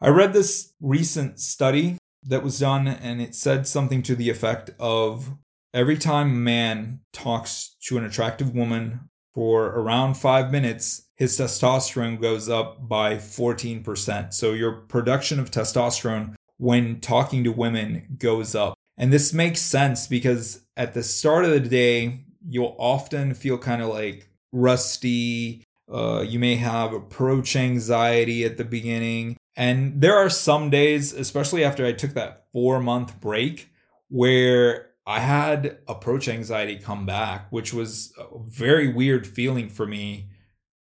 I 0.00 0.08
read 0.08 0.32
this 0.32 0.72
recent 0.80 1.38
study 1.40 1.98
that 2.22 2.42
was 2.42 2.58
done, 2.58 2.88
and 2.88 3.20
it 3.20 3.34
said 3.34 3.66
something 3.66 4.02
to 4.02 4.16
the 4.16 4.30
effect 4.30 4.70
of 4.78 5.36
every 5.72 5.96
time 5.96 6.30
a 6.30 6.34
man 6.34 7.00
talks 7.12 7.76
to 7.86 7.98
an 7.98 8.04
attractive 8.04 8.54
woman 8.54 9.08
for 9.34 9.66
around 9.66 10.14
five 10.14 10.50
minutes, 10.50 11.08
his 11.16 11.38
testosterone 11.38 12.20
goes 12.20 12.48
up 12.48 12.88
by 12.88 13.16
14%. 13.16 14.32
So 14.32 14.52
your 14.54 14.72
production 14.72 15.38
of 15.38 15.50
testosterone 15.50 16.34
when 16.56 17.00
talking 17.00 17.44
to 17.44 17.52
women 17.52 18.16
goes 18.18 18.54
up. 18.54 18.74
And 18.96 19.12
this 19.12 19.34
makes 19.34 19.60
sense 19.60 20.06
because 20.06 20.64
at 20.74 20.94
the 20.94 21.02
start 21.02 21.44
of 21.44 21.50
the 21.50 21.60
day, 21.60 22.24
you'll 22.48 22.76
often 22.78 23.34
feel 23.34 23.58
kind 23.58 23.82
of 23.82 23.88
like 23.88 24.28
rusty. 24.52 25.64
Uh, 25.92 26.24
you 26.26 26.38
may 26.38 26.56
have 26.56 26.92
approach 26.92 27.56
anxiety 27.56 28.44
at 28.44 28.56
the 28.56 28.64
beginning. 28.64 29.36
And 29.56 30.00
there 30.00 30.16
are 30.16 30.28
some 30.30 30.70
days, 30.70 31.12
especially 31.12 31.64
after 31.64 31.86
I 31.86 31.92
took 31.92 32.12
that 32.14 32.46
four 32.52 32.80
month 32.80 33.20
break, 33.20 33.70
where 34.08 34.90
I 35.06 35.20
had 35.20 35.78
approach 35.86 36.28
anxiety 36.28 36.76
come 36.76 37.06
back, 37.06 37.46
which 37.50 37.72
was 37.72 38.12
a 38.18 38.38
very 38.44 38.92
weird 38.92 39.26
feeling 39.26 39.68
for 39.68 39.86
me 39.86 40.28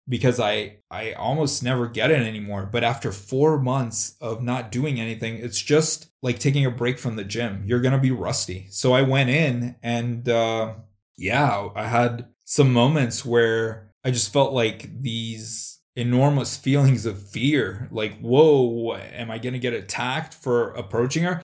because 0.08 0.40
I 0.40 0.78
I 0.90 1.14
almost 1.14 1.64
never 1.64 1.88
get 1.88 2.12
it 2.12 2.22
anymore. 2.22 2.68
But 2.72 2.84
after 2.84 3.12
four 3.12 3.60
months 3.60 4.16
of 4.22 4.42
not 4.42 4.72
doing 4.72 5.00
anything, 5.00 5.36
it's 5.38 5.62
just 5.62 6.08
like 6.22 6.40
taking 6.40 6.66
a 6.66 6.72
break 6.72 7.00
from 7.00 7.16
the 7.16 7.24
gym. 7.24 7.64
You're 7.66 7.82
gonna 7.82 8.00
be 8.00 8.12
rusty. 8.12 8.68
So 8.70 8.94
I 8.94 9.02
went 9.02 9.30
in 9.30 9.76
and 9.84 10.28
uh, 10.28 10.74
yeah, 11.18 11.70
I 11.76 11.86
had 11.86 12.28
some 12.46 12.74
moments 12.74 13.26
where 13.26 13.90
I 14.04 14.12
just 14.12 14.34
felt 14.34 14.54
like 14.54 15.02
these 15.02 15.80
enormous 15.96 16.58
feelings 16.58 17.06
of 17.06 17.30
fear 17.30 17.88
like, 17.92 18.20
whoa, 18.20 18.96
am 18.96 19.30
I 19.30 19.38
going 19.38 19.54
to 19.54 19.60
get 19.60 19.74
attacked 19.74 20.34
for 20.34 20.72
approaching 20.72 21.24
her? 21.24 21.42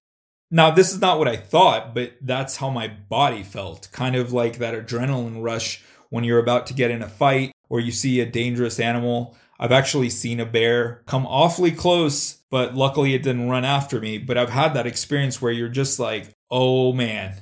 Now, 0.51 0.71
this 0.71 0.91
is 0.91 0.99
not 0.99 1.19
what 1.19 1.27
I 1.27 1.37
thought, 1.37 1.93
but 1.93 2.13
that's 2.21 2.57
how 2.57 2.69
my 2.71 2.87
body 2.87 3.43
felt. 3.43 3.89
Kind 3.91 4.15
of 4.15 4.33
like 4.33 4.57
that 4.57 4.73
adrenaline 4.73 5.43
rush 5.43 5.83
when 6.09 6.23
you're 6.23 6.39
about 6.39 6.65
to 6.67 6.73
get 6.73 6.89
in 6.89 7.03
a 7.03 7.07
fight 7.07 7.51
or 7.69 7.79
you 7.79 7.91
see 7.91 8.19
a 8.19 8.25
dangerous 8.25 8.79
animal. 8.79 9.37
I've 9.59 9.71
actually 9.71 10.09
seen 10.09 10.39
a 10.39 10.45
bear 10.45 11.03
come 11.05 11.27
awfully 11.27 11.71
close, 11.71 12.37
but 12.49 12.73
luckily 12.73 13.13
it 13.13 13.21
didn't 13.21 13.49
run 13.49 13.65
after 13.65 13.99
me. 13.99 14.17
But 14.17 14.37
I've 14.37 14.49
had 14.49 14.73
that 14.73 14.87
experience 14.87 15.39
where 15.39 15.51
you're 15.51 15.69
just 15.69 15.99
like, 15.99 16.33
oh 16.49 16.93
man, 16.93 17.35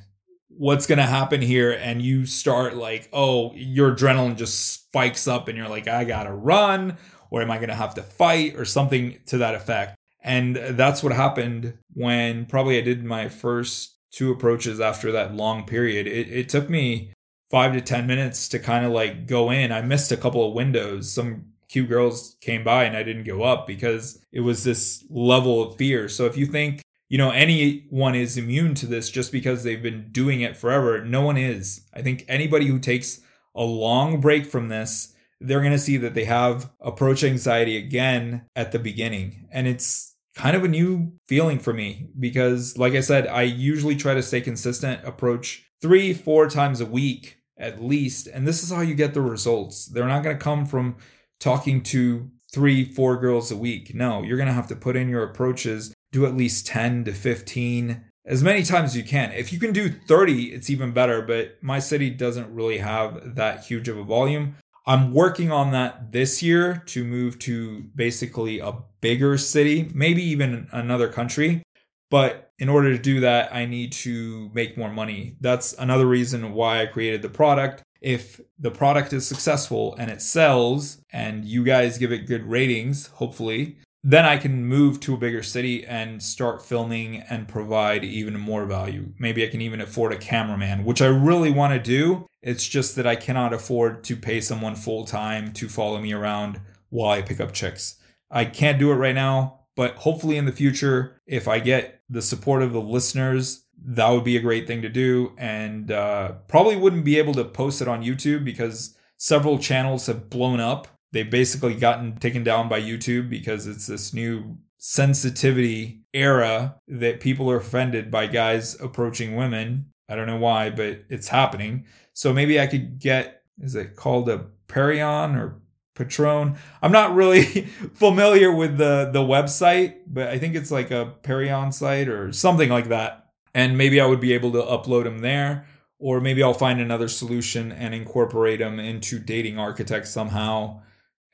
what's 0.57 0.87
going 0.87 0.97
to 0.97 1.03
happen 1.03 1.41
here 1.41 1.71
and 1.71 2.01
you 2.01 2.25
start 2.25 2.75
like 2.75 3.07
oh 3.13 3.53
your 3.53 3.95
adrenaline 3.95 4.35
just 4.35 4.73
spikes 4.73 5.27
up 5.27 5.47
and 5.47 5.57
you're 5.57 5.69
like 5.69 5.87
i 5.87 6.03
gotta 6.03 6.31
run 6.31 6.97
or 7.29 7.41
am 7.41 7.51
i 7.51 7.57
going 7.57 7.69
to 7.69 7.75
have 7.75 7.95
to 7.95 8.03
fight 8.03 8.55
or 8.55 8.65
something 8.65 9.19
to 9.25 9.37
that 9.37 9.55
effect. 9.55 9.95
And 10.21 10.55
that's 10.55 11.03
what 11.03 11.13
happened 11.13 11.77
when 11.93 12.45
probably 12.45 12.77
i 12.77 12.81
did 12.81 13.03
my 13.03 13.29
first 13.29 13.95
two 14.11 14.31
approaches 14.31 14.79
after 14.79 15.11
that 15.11 15.35
long 15.35 15.65
period. 15.65 16.07
It, 16.07 16.29
it 16.29 16.49
took 16.49 16.69
me 16.69 17.13
five 17.49 17.73
to 17.73 17.81
ten 17.81 18.07
minutes 18.07 18.47
to 18.49 18.59
kind 18.59 18.85
of 18.85 18.91
like 18.91 19.27
go 19.27 19.51
in. 19.51 19.71
I 19.71 19.81
missed 19.81 20.11
a 20.11 20.17
couple 20.17 20.45
of 20.47 20.53
windows. 20.53 21.11
Some 21.11 21.45
cute 21.69 21.89
girls 21.89 22.37
came 22.39 22.63
by 22.63 22.85
and 22.85 22.95
i 22.95 23.03
didn't 23.03 23.25
go 23.25 23.43
up 23.43 23.67
because 23.67 24.23
it 24.31 24.39
was 24.39 24.63
this 24.63 25.05
level 25.09 25.61
of 25.61 25.75
fear. 25.75 26.09
So 26.09 26.25
if 26.25 26.37
you 26.37 26.45
think 26.45 26.81
you 27.09 27.17
know, 27.17 27.31
anyone 27.31 28.15
is 28.15 28.37
immune 28.37 28.73
to 28.75 28.85
this 28.85 29.09
just 29.09 29.31
because 29.31 29.63
they've 29.63 29.81
been 29.81 30.09
doing 30.11 30.41
it 30.41 30.57
forever. 30.57 31.03
No 31.03 31.21
one 31.21 31.37
is. 31.37 31.87
I 31.93 32.01
think 32.01 32.25
anybody 32.27 32.67
who 32.67 32.79
takes 32.79 33.21
a 33.55 33.63
long 33.63 34.19
break 34.19 34.45
from 34.45 34.67
this, 34.67 35.13
they're 35.39 35.61
going 35.61 35.71
to 35.71 35.79
see 35.79 35.97
that 35.97 36.13
they 36.13 36.25
have 36.25 36.71
approach 36.81 37.23
anxiety 37.23 37.77
again 37.77 38.43
at 38.55 38.71
the 38.71 38.79
beginning. 38.79 39.47
And 39.51 39.67
it's 39.67 40.15
kind 40.35 40.55
of 40.55 40.63
a 40.63 40.67
new 40.67 41.13
feeling 41.27 41.59
for 41.59 41.73
me 41.73 42.09
because, 42.19 42.77
like 42.77 42.93
I 42.93 43.01
said, 43.01 43.27
I 43.27 43.43
usually 43.43 43.95
try 43.95 44.13
to 44.13 44.21
stay 44.21 44.41
consistent, 44.41 45.05
approach 45.05 45.65
three, 45.81 46.13
four 46.13 46.49
times 46.49 46.81
a 46.81 46.85
week 46.85 47.37
at 47.57 47.81
least. 47.81 48.27
And 48.27 48.47
this 48.47 48.63
is 48.63 48.71
how 48.71 48.81
you 48.81 48.93
get 48.93 49.13
the 49.13 49.21
results. 49.21 49.85
They're 49.85 50.07
not 50.07 50.23
going 50.23 50.37
to 50.37 50.43
come 50.43 50.65
from 50.65 50.97
talking 51.39 51.81
to 51.83 52.29
three, 52.51 52.85
four 52.85 53.17
girls 53.17 53.51
a 53.51 53.57
week. 53.57 53.93
No, 53.93 54.21
you're 54.23 54.37
going 54.37 54.47
to 54.47 54.53
have 54.53 54.67
to 54.67 54.75
put 54.75 54.95
in 54.95 55.09
your 55.09 55.23
approaches, 55.23 55.93
do 56.17 56.25
at 56.25 56.35
least 56.35 56.65
10 56.65 57.05
to 57.05 57.13
15 57.13 58.03
as 58.25 58.43
many 58.43 58.63
times 58.63 58.91
as 58.91 58.97
you 58.97 59.03
can. 59.03 59.31
If 59.31 59.53
you 59.53 59.59
can 59.59 59.71
do 59.71 59.89
30, 59.89 60.53
it's 60.53 60.69
even 60.69 60.91
better, 60.91 61.21
but 61.21 61.57
my 61.61 61.79
city 61.79 62.09
doesn't 62.09 62.53
really 62.53 62.79
have 62.79 63.35
that 63.35 63.65
huge 63.65 63.87
of 63.87 63.97
a 63.97 64.03
volume. 64.03 64.55
I'm 64.85 65.13
working 65.13 65.51
on 65.51 65.71
that 65.71 66.11
this 66.11 66.41
year 66.41 66.83
to 66.87 67.03
move 67.03 67.39
to 67.39 67.83
basically 67.95 68.59
a 68.59 68.73
bigger 68.99 69.37
city, 69.37 69.91
maybe 69.93 70.23
even 70.23 70.67
another 70.71 71.07
country. 71.07 71.61
But 72.09 72.51
in 72.57 72.69
order 72.69 72.95
to 72.95 73.01
do 73.01 73.19
that, 73.19 73.53
I 73.53 73.65
need 73.65 73.91
to 73.93 74.49
make 74.53 74.77
more 74.77 74.91
money. 74.91 75.35
That's 75.39 75.73
another 75.73 76.07
reason 76.07 76.53
why 76.53 76.81
I 76.81 76.85
created 76.87 77.21
the 77.21 77.29
product. 77.29 77.83
If 78.01 78.41
the 78.57 78.71
product 78.71 79.13
is 79.13 79.27
successful 79.27 79.95
and 79.99 80.09
it 80.09 80.21
sells 80.21 80.99
and 81.11 81.45
you 81.45 81.63
guys 81.63 81.97
give 81.97 82.11
it 82.11 82.27
good 82.27 82.45
ratings, 82.49 83.07
hopefully, 83.07 83.77
then 84.07 84.23
I 84.23 84.37
can 84.37 84.65
move 84.65 85.01
to 85.01 85.15
a 85.15 85.17
bigger 85.17 85.43
city 85.43 85.85
and 85.85 86.23
start 86.23 86.65
filming 86.65 87.17
and 87.29 87.45
provide 87.45 88.05
even 88.05 88.39
more 88.39 88.65
value. 88.65 89.11
Maybe 89.19 89.45
I 89.45 89.49
can 89.49 89.59
even 89.59 89.81
afford 89.81 90.13
a 90.13 90.17
cameraman, 90.17 90.85
which 90.85 91.01
I 91.01 91.07
really 91.07 91.51
want 91.51 91.73
to 91.73 91.79
do. 91.79 92.25
It's 92.41 92.65
just 92.65 92.95
that 92.95 93.05
I 93.05 93.17
cannot 93.17 93.51
afford 93.51 94.05
to 94.05 94.15
pay 94.15 94.39
someone 94.39 94.75
full 94.75 95.03
time 95.03 95.51
to 95.51 95.67
follow 95.67 95.99
me 95.99 96.13
around 96.13 96.61
while 96.87 97.11
I 97.11 97.21
pick 97.21 97.41
up 97.41 97.51
chicks. 97.51 97.97
I 98.31 98.45
can't 98.45 98.79
do 98.79 98.93
it 98.93 98.95
right 98.95 99.13
now, 99.13 99.65
but 99.75 99.95
hopefully 99.95 100.37
in 100.37 100.45
the 100.45 100.53
future, 100.53 101.21
if 101.27 101.49
I 101.49 101.59
get 101.59 102.01
the 102.09 102.21
support 102.21 102.63
of 102.63 102.71
the 102.71 102.79
listeners, 102.79 103.65
that 103.77 104.07
would 104.07 104.23
be 104.23 104.37
a 104.37 104.41
great 104.41 104.67
thing 104.67 104.83
to 104.83 104.89
do. 104.89 105.33
And 105.37 105.91
uh, 105.91 106.35
probably 106.47 106.77
wouldn't 106.77 107.03
be 107.03 107.17
able 107.17 107.33
to 107.33 107.43
post 107.43 107.81
it 107.81 107.89
on 107.89 108.05
YouTube 108.05 108.45
because 108.45 108.95
several 109.17 109.59
channels 109.59 110.05
have 110.05 110.29
blown 110.29 110.61
up 110.61 110.96
they've 111.11 111.29
basically 111.29 111.75
gotten 111.75 112.17
taken 112.17 112.43
down 112.43 112.69
by 112.69 112.81
YouTube 112.81 113.29
because 113.29 113.67
it's 113.67 113.87
this 113.87 114.13
new 114.13 114.57
sensitivity 114.77 116.01
era 116.13 116.79
that 116.87 117.19
people 117.19 117.49
are 117.49 117.57
offended 117.57 118.11
by 118.11 118.27
guys 118.27 118.79
approaching 118.81 119.35
women. 119.35 119.91
I 120.09 120.15
don't 120.15 120.27
know 120.27 120.37
why, 120.37 120.69
but 120.69 121.03
it's 121.09 121.27
happening. 121.27 121.85
So 122.13 122.33
maybe 122.33 122.59
I 122.59 122.67
could 122.67 122.99
get, 122.99 123.43
is 123.59 123.75
it 123.75 123.95
called 123.95 124.29
a 124.29 124.45
Perion 124.67 125.35
or 125.35 125.61
Patron? 125.95 126.57
I'm 126.81 126.91
not 126.91 127.15
really 127.15 127.43
familiar 127.93 128.51
with 128.51 128.77
the, 128.77 129.09
the 129.11 129.21
website, 129.21 129.97
but 130.07 130.27
I 130.27 130.37
think 130.37 130.55
it's 130.55 130.71
like 130.71 130.91
a 130.91 131.13
Perion 131.23 131.73
site 131.73 132.07
or 132.07 132.31
something 132.31 132.69
like 132.69 132.89
that. 132.89 133.29
And 133.53 133.77
maybe 133.77 133.99
I 133.99 134.05
would 134.05 134.19
be 134.21 134.33
able 134.33 134.51
to 134.51 134.61
upload 134.61 135.05
them 135.05 135.19
there. 135.19 135.65
Or 135.99 136.21
maybe 136.21 136.43
I'll 136.43 136.53
find 136.53 136.79
another 136.79 137.07
solution 137.07 137.71
and 137.71 137.95
incorporate 137.95 138.59
them 138.59 138.79
into 138.79 139.17
dating 139.17 139.57
architects 139.57 140.11
somehow 140.11 140.81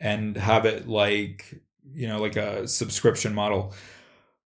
and 0.03 0.35
have 0.35 0.65
it 0.65 0.87
like, 0.87 1.61
you 1.95 2.07
know, 2.07 2.21
like 2.21 2.35
a 2.35 2.67
subscription 2.67 3.33
model. 3.33 3.73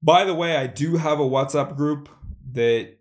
By 0.02 0.24
the 0.24 0.34
way, 0.34 0.56
I 0.56 0.68
do 0.68 0.98
have 0.98 1.18
a 1.18 1.24
WhatsApp 1.24 1.74
group 1.74 2.10
that 2.52 2.98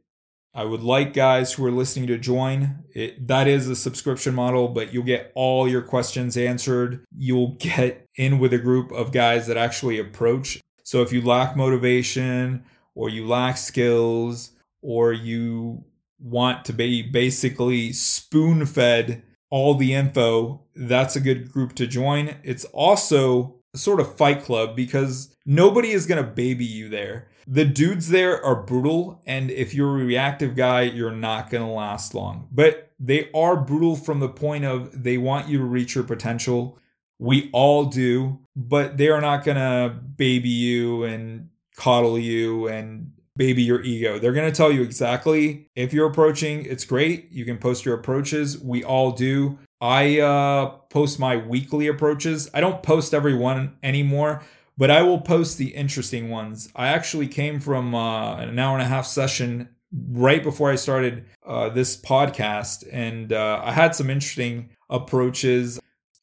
I 0.56 0.64
would 0.64 0.82
like 0.82 1.14
guys 1.14 1.54
who 1.54 1.66
are 1.66 1.72
listening 1.72 2.08
to 2.08 2.18
join. 2.18 2.86
It, 2.96 3.28
that 3.28 3.48
is 3.48 3.68
a 3.68 3.76
subscription 3.76 4.34
model, 4.34 4.70
but 4.70 4.94
you'll 4.94 5.04
get 5.04 5.32
all 5.36 5.68
your 5.68 5.82
questions 5.82 6.38
answered. 6.38 7.06
You'll 7.16 7.58
get 7.60 8.08
in 8.16 8.40
with 8.40 8.54
a 8.54 8.58
group 8.58 8.92
of 8.94 9.12
guys 9.12 9.46
that 9.48 9.58
actually 9.58 10.00
approach. 10.00 10.60
So 10.84 11.02
if 11.02 11.12
you 11.12 11.22
lack 11.22 11.58
motivation 11.58 12.64
or 12.96 13.10
you 13.10 13.28
lack 13.28 13.58
skills 13.58 14.52
or 14.82 15.12
you 15.12 15.84
want 16.18 16.66
to 16.66 16.74
be 16.74 17.04
basically 17.04 17.92
spoon 17.92 18.66
fed 18.66 19.22
all 19.50 19.76
the 19.76 19.94
info, 19.94 20.62
that's 20.76 21.16
a 21.16 21.22
good 21.22 21.52
group 21.52 21.74
to 21.76 21.88
join. 21.88 22.36
It's 22.44 22.66
also 22.66 23.56
sort 23.76 24.00
of 24.00 24.16
fight 24.18 24.44
club 24.44 24.76
because 24.76 25.36
nobody 25.46 25.92
is 25.92 26.06
going 26.06 26.24
to 26.24 26.30
baby 26.30 26.66
you 26.66 26.90
there. 26.90 27.30
The 27.48 27.66
dudes 27.66 28.10
there 28.10 28.44
are 28.44 28.62
brutal, 28.62 29.22
and 29.26 29.50
if 29.50 29.74
you're 29.74 30.02
a 30.02 30.04
reactive 30.04 30.56
guy, 30.56 30.82
you're 30.82 31.12
not 31.12 31.50
going 31.50 31.64
to 31.64 31.70
last 31.70 32.14
long. 32.14 32.48
But 32.52 32.92
they 33.00 33.30
are 33.34 33.56
brutal 33.56 33.96
from 33.96 34.20
the 34.20 34.30
point 34.30 34.66
of 34.66 35.04
they 35.04 35.18
want 35.18 35.48
you 35.48 35.60
to 35.60 35.64
reach 35.64 35.96
your 35.96 36.04
potential. 36.04 36.78
We 37.20 37.50
all 37.54 37.86
do, 37.86 38.40
but 38.56 38.98
they 38.98 39.08
are 39.08 39.22
not 39.22 39.46
going 39.46 39.58
to 39.58 39.96
baby 40.18 40.50
you 40.50 41.04
and 41.04 41.50
coddle 41.78 42.20
you 42.20 42.68
and 42.68 43.14
baby 43.38 43.64
your 43.64 43.82
ego. 43.82 44.20
They're 44.20 44.34
going 44.34 44.52
to 44.52 44.56
tell 44.56 44.72
you 44.72 44.82
exactly 44.82 45.70
if 45.76 45.94
you're 45.94 46.08
approaching, 46.08 46.66
it's 46.66 46.84
great. 46.84 47.32
You 47.32 47.46
can 47.46 47.58
post 47.58 47.86
your 47.86 47.96
approaches. 47.96 48.60
We 48.60 48.84
all 48.84 49.12
do. 49.12 49.60
I 49.80 50.20
uh, 50.20 50.68
post 50.90 51.20
my 51.20 51.38
weekly 51.38 51.88
approaches. 51.88 52.50
I 52.54 52.62
don't 52.62 52.82
post 52.82 53.14
every 53.14 53.36
one 53.36 53.78
anymore, 53.84 54.44
but 54.78 54.90
I 54.90 55.04
will 55.04 55.22
post 55.22 55.58
the 55.58 55.68
interesting 55.68 56.30
ones. 56.30 56.70
I 56.76 56.88
actually 56.88 57.28
came 57.28 57.60
from 57.60 57.94
uh, 57.94 58.38
an 58.38 58.58
hour 58.58 58.74
and 58.74 58.82
a 58.82 58.90
half 58.90 59.06
session 59.06 59.70
right 60.10 60.44
before 60.44 60.72
I 60.72 60.76
started 60.76 61.26
uh, 61.46 61.70
this 61.70 61.96
podcast, 61.96 62.88
and 62.92 63.32
uh, 63.32 63.62
I 63.64 63.72
had 63.72 63.96
some 63.96 64.10
interesting 64.10 64.70
approaches. 64.90 65.80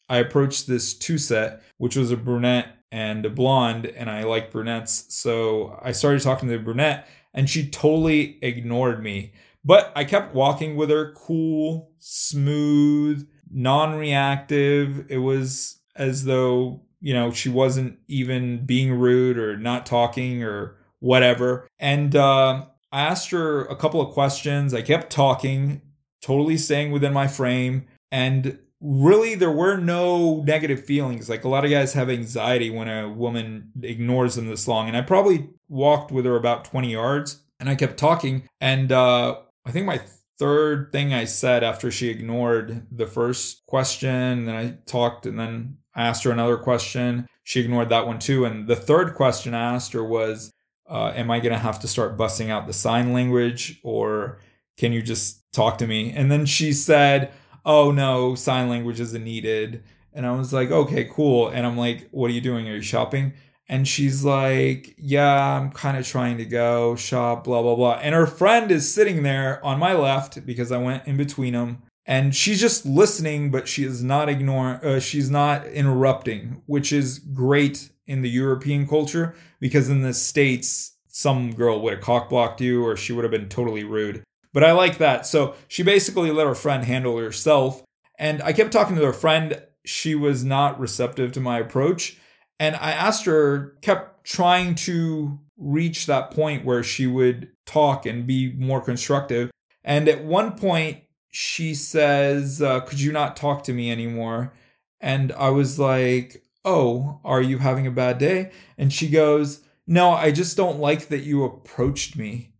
I 0.09 0.19
approached 0.19 0.67
this 0.67 0.95
two 0.95 1.19
set, 1.19 1.63
which 1.79 1.97
was 1.97 2.11
a 2.11 2.17
brunette 2.17 2.77
and 2.95 3.27
a 3.27 3.31
blonde, 3.31 3.87
and 3.87 4.09
I 4.09 4.23
like 4.23 4.53
brunettes. 4.53 5.07
So 5.09 5.77
I 5.83 5.91
started 5.91 6.23
talking 6.23 6.49
to 6.49 6.57
the 6.57 6.63
brunette, 6.63 7.09
and 7.35 7.51
she 7.51 7.69
totally 7.69 8.39
ignored 8.41 9.03
me. 9.03 9.33
But 9.65 9.93
I 9.97 10.05
kept 10.05 10.33
walking 10.33 10.77
with 10.77 10.91
her, 10.91 11.13
cool, 11.15 11.91
smooth, 11.99 13.29
non 13.51 13.97
reactive. 13.97 15.11
It 15.11 15.19
was 15.19 15.81
as 15.97 16.25
though, 16.25 16.83
you 17.01 17.13
know, 17.13 17.33
she 17.33 17.49
wasn't 17.49 17.99
even 18.07 18.65
being 18.65 18.93
rude 18.93 19.39
or 19.39 19.57
not 19.57 19.87
talking 19.87 20.45
or 20.45 20.77
whatever. 21.01 21.67
And 21.81 22.15
uh, 22.15 22.67
I 22.93 23.01
asked 23.01 23.31
her 23.31 23.65
a 23.65 23.75
couple 23.75 24.01
of 24.01 24.15
questions. 24.15 24.73
I 24.73 24.83
kept 24.83 25.11
talking, 25.11 25.83
totally 26.23 26.59
staying 26.59 26.93
within 26.93 27.13
my 27.13 27.27
frame. 27.27 27.87
And 28.13 28.61
really 28.85 29.35
there 29.35 29.51
were 29.51 29.79
no 29.79 30.43
negative 30.43 30.85
feelings. 30.85 31.31
Like 31.31 31.45
a 31.45 31.49
lot 31.49 31.65
of 31.65 31.71
guys 31.71 31.95
have 31.95 32.11
anxiety 32.11 32.69
when 32.69 32.87
a 32.87 33.09
woman 33.09 33.73
ignores 33.83 34.35
them 34.35 34.47
this 34.47 34.69
long. 34.69 34.89
And 34.89 34.97
i 34.97 35.01
probably 35.01 35.49
walked 35.69 36.13
with 36.13 36.27
her 36.27 36.37
about 36.37 36.67
20 36.67 36.93
yards 36.93 37.43
and 37.59 37.69
i 37.69 37.75
kept 37.75 37.97
talking. 37.97 38.47
And 38.61 38.93
uh, 38.93 39.39
i 39.65 39.71
think 39.71 39.87
my 39.87 40.03
third 40.39 40.91
thing 40.93 41.15
i 41.15 41.25
said 41.25 41.65
after 41.65 41.91
she 41.91 42.09
ignored 42.09 42.87
the 42.91 43.07
first 43.07 43.65
question 43.67 44.47
then 44.47 44.55
i 44.57 44.77
talked 44.85 45.27
and 45.27 45.39
then 45.39 45.77
i 45.95 46.03
asked 46.03 46.25
her 46.25 46.31
another 46.31 46.59
question. 46.59 47.27
She 47.45 47.61
ignored 47.61 47.91
that 47.91 48.07
one 48.07 48.19
too. 48.19 48.45
And 48.45 48.67
the 48.67 48.77
third 48.77 49.15
question 49.15 49.55
i 49.55 49.75
asked 49.75 49.95
her 49.95 50.05
was 50.05 50.53
uh, 50.89 51.13
am 51.17 51.31
i 51.31 51.41
going 51.41 51.55
to 51.55 51.59
have 51.59 51.81
to 51.81 51.89
start 51.89 52.19
busting 52.19 52.51
out 52.51 52.67
the 52.67 52.75
sign 52.75 53.15
language 53.15 53.81
or 53.83 54.41
can 54.77 54.93
you 54.93 55.01
just 55.01 55.41
talk 55.53 55.79
to 55.79 55.87
me? 55.87 56.11
And 56.11 56.31
then 56.31 56.45
she 56.45 56.73
said 56.73 57.33
oh 57.65 57.91
no, 57.91 58.35
sign 58.35 58.69
language 58.69 59.01
isn't 59.01 59.25
needed. 59.25 59.83
And 60.13 60.27
I 60.27 60.33
was 60.33 60.53
like, 60.53 60.71
okay, 60.71 61.05
cool. 61.05 61.49
And 61.49 61.67
I'm 61.67 61.77
like, 61.77 62.09
what 62.11 62.31
are 62.31 62.35
you 62.35 62.41
doing? 62.41 62.69
Are 62.69 62.77
you 62.77 62.83
shopping? 62.83 63.33
And 63.69 63.89
she's 63.89 64.25
like, 64.25 64.95
yeah, 64.99 65.57
I'm 65.57 65.71
kind 65.71 65.97
of 65.97 66.07
trying 66.07 66.37
to 66.37 66.45
go 66.45 66.97
shop, 66.97 67.45
blah, 67.45 67.63
blah, 67.63 67.75
blah. 67.75 67.95
And 67.95 68.15
her 68.15 68.27
friend 68.27 68.71
is 68.71 68.93
sitting 68.93 69.23
there 69.23 69.65
on 69.65 69.79
my 69.79 69.95
left 69.95 70.45
because 70.45 70.71
I 70.71 70.79
went 70.79 71.07
in 71.07 71.17
between 71.17 71.55
them. 71.55 71.83
And 72.07 72.37
she's 72.37 72.61
just 72.61 72.85
listening, 72.85 73.51
but 73.51 73.67
she 73.67 73.85
is 73.85 74.05
not 74.05 74.29
ignoring, 74.29 74.77
uh, 74.85 75.01
she's 75.01 75.31
not 75.31 75.67
interrupting, 75.67 76.63
which 76.67 76.93
is 76.93 77.19
great 77.19 77.91
in 78.07 78.21
the 78.21 78.29
European 78.29 78.87
culture 78.87 79.35
because 79.59 79.89
in 79.89 80.03
the 80.03 80.13
States, 80.13 80.97
some 81.09 81.55
girl 81.55 81.81
would 81.81 81.95
have 81.95 82.03
cockblocked 82.03 82.61
you 82.61 82.85
or 82.85 82.97
she 82.97 83.15
would 83.15 83.25
have 83.25 83.31
been 83.31 83.49
totally 83.49 83.85
rude. 83.85 84.23
But 84.55 84.65
I 84.65 84.73
like 84.73 84.97
that. 84.99 85.27
So 85.27 85.55
she 85.69 85.83
basically 85.83 86.31
let 86.31 86.47
her 86.47 86.55
friend 86.55 86.85
handle 86.85 87.19
herself. 87.19 87.83
And 88.19 88.41
I 88.43 88.55
kept 88.55 88.73
talking 88.73 88.97
to 88.97 89.05
her 89.05 89.13
friend. 89.13 89.61
She 89.85 90.15
was 90.15 90.45
not 90.45 90.81
receptive 90.81 91.33
to 91.33 91.41
my 91.41 91.59
approach. 91.59 92.17
And 92.59 92.77
I 92.77 92.93
asked 92.93 93.27
her, 93.27 93.77
kept 93.83 94.25
trying 94.25 94.77
to 94.77 95.41
reach 95.59 96.07
that 96.07 96.31
point 96.31 96.65
where 96.65 96.85
she 96.85 97.07
would 97.07 97.51
talk 97.67 98.07
and 98.07 98.27
be 98.27 98.53
more 98.53 98.81
constructive. 98.81 99.51
And 99.83 100.09
at 100.09 100.25
one 100.25 100.57
point, 100.57 101.03
she 101.31 101.75
says, 101.75 102.63
uh, 102.63 102.81
Could 102.81 103.01
you 103.01 103.11
not 103.11 103.37
talk 103.37 103.65
to 103.65 103.73
me 103.73 103.91
anymore? 103.91 104.55
And 105.01 105.33
I 105.33 105.51
was 105.51 105.81
like, 105.81 106.45
Oh, 106.65 107.21
are 107.25 107.43
you 107.43 107.59
having 107.59 107.89
a 107.89 107.91
bad 107.91 108.19
day? 108.19 108.53
And 108.79 108.93
she 108.93 109.09
goes, 109.09 109.63
No, 109.85 110.13
I 110.13 110.31
just 110.31 110.57
don't 110.57 110.79
like 110.79 111.09
that 111.09 111.25
you 111.25 111.43
approached 111.43 112.17
me. 112.17 112.54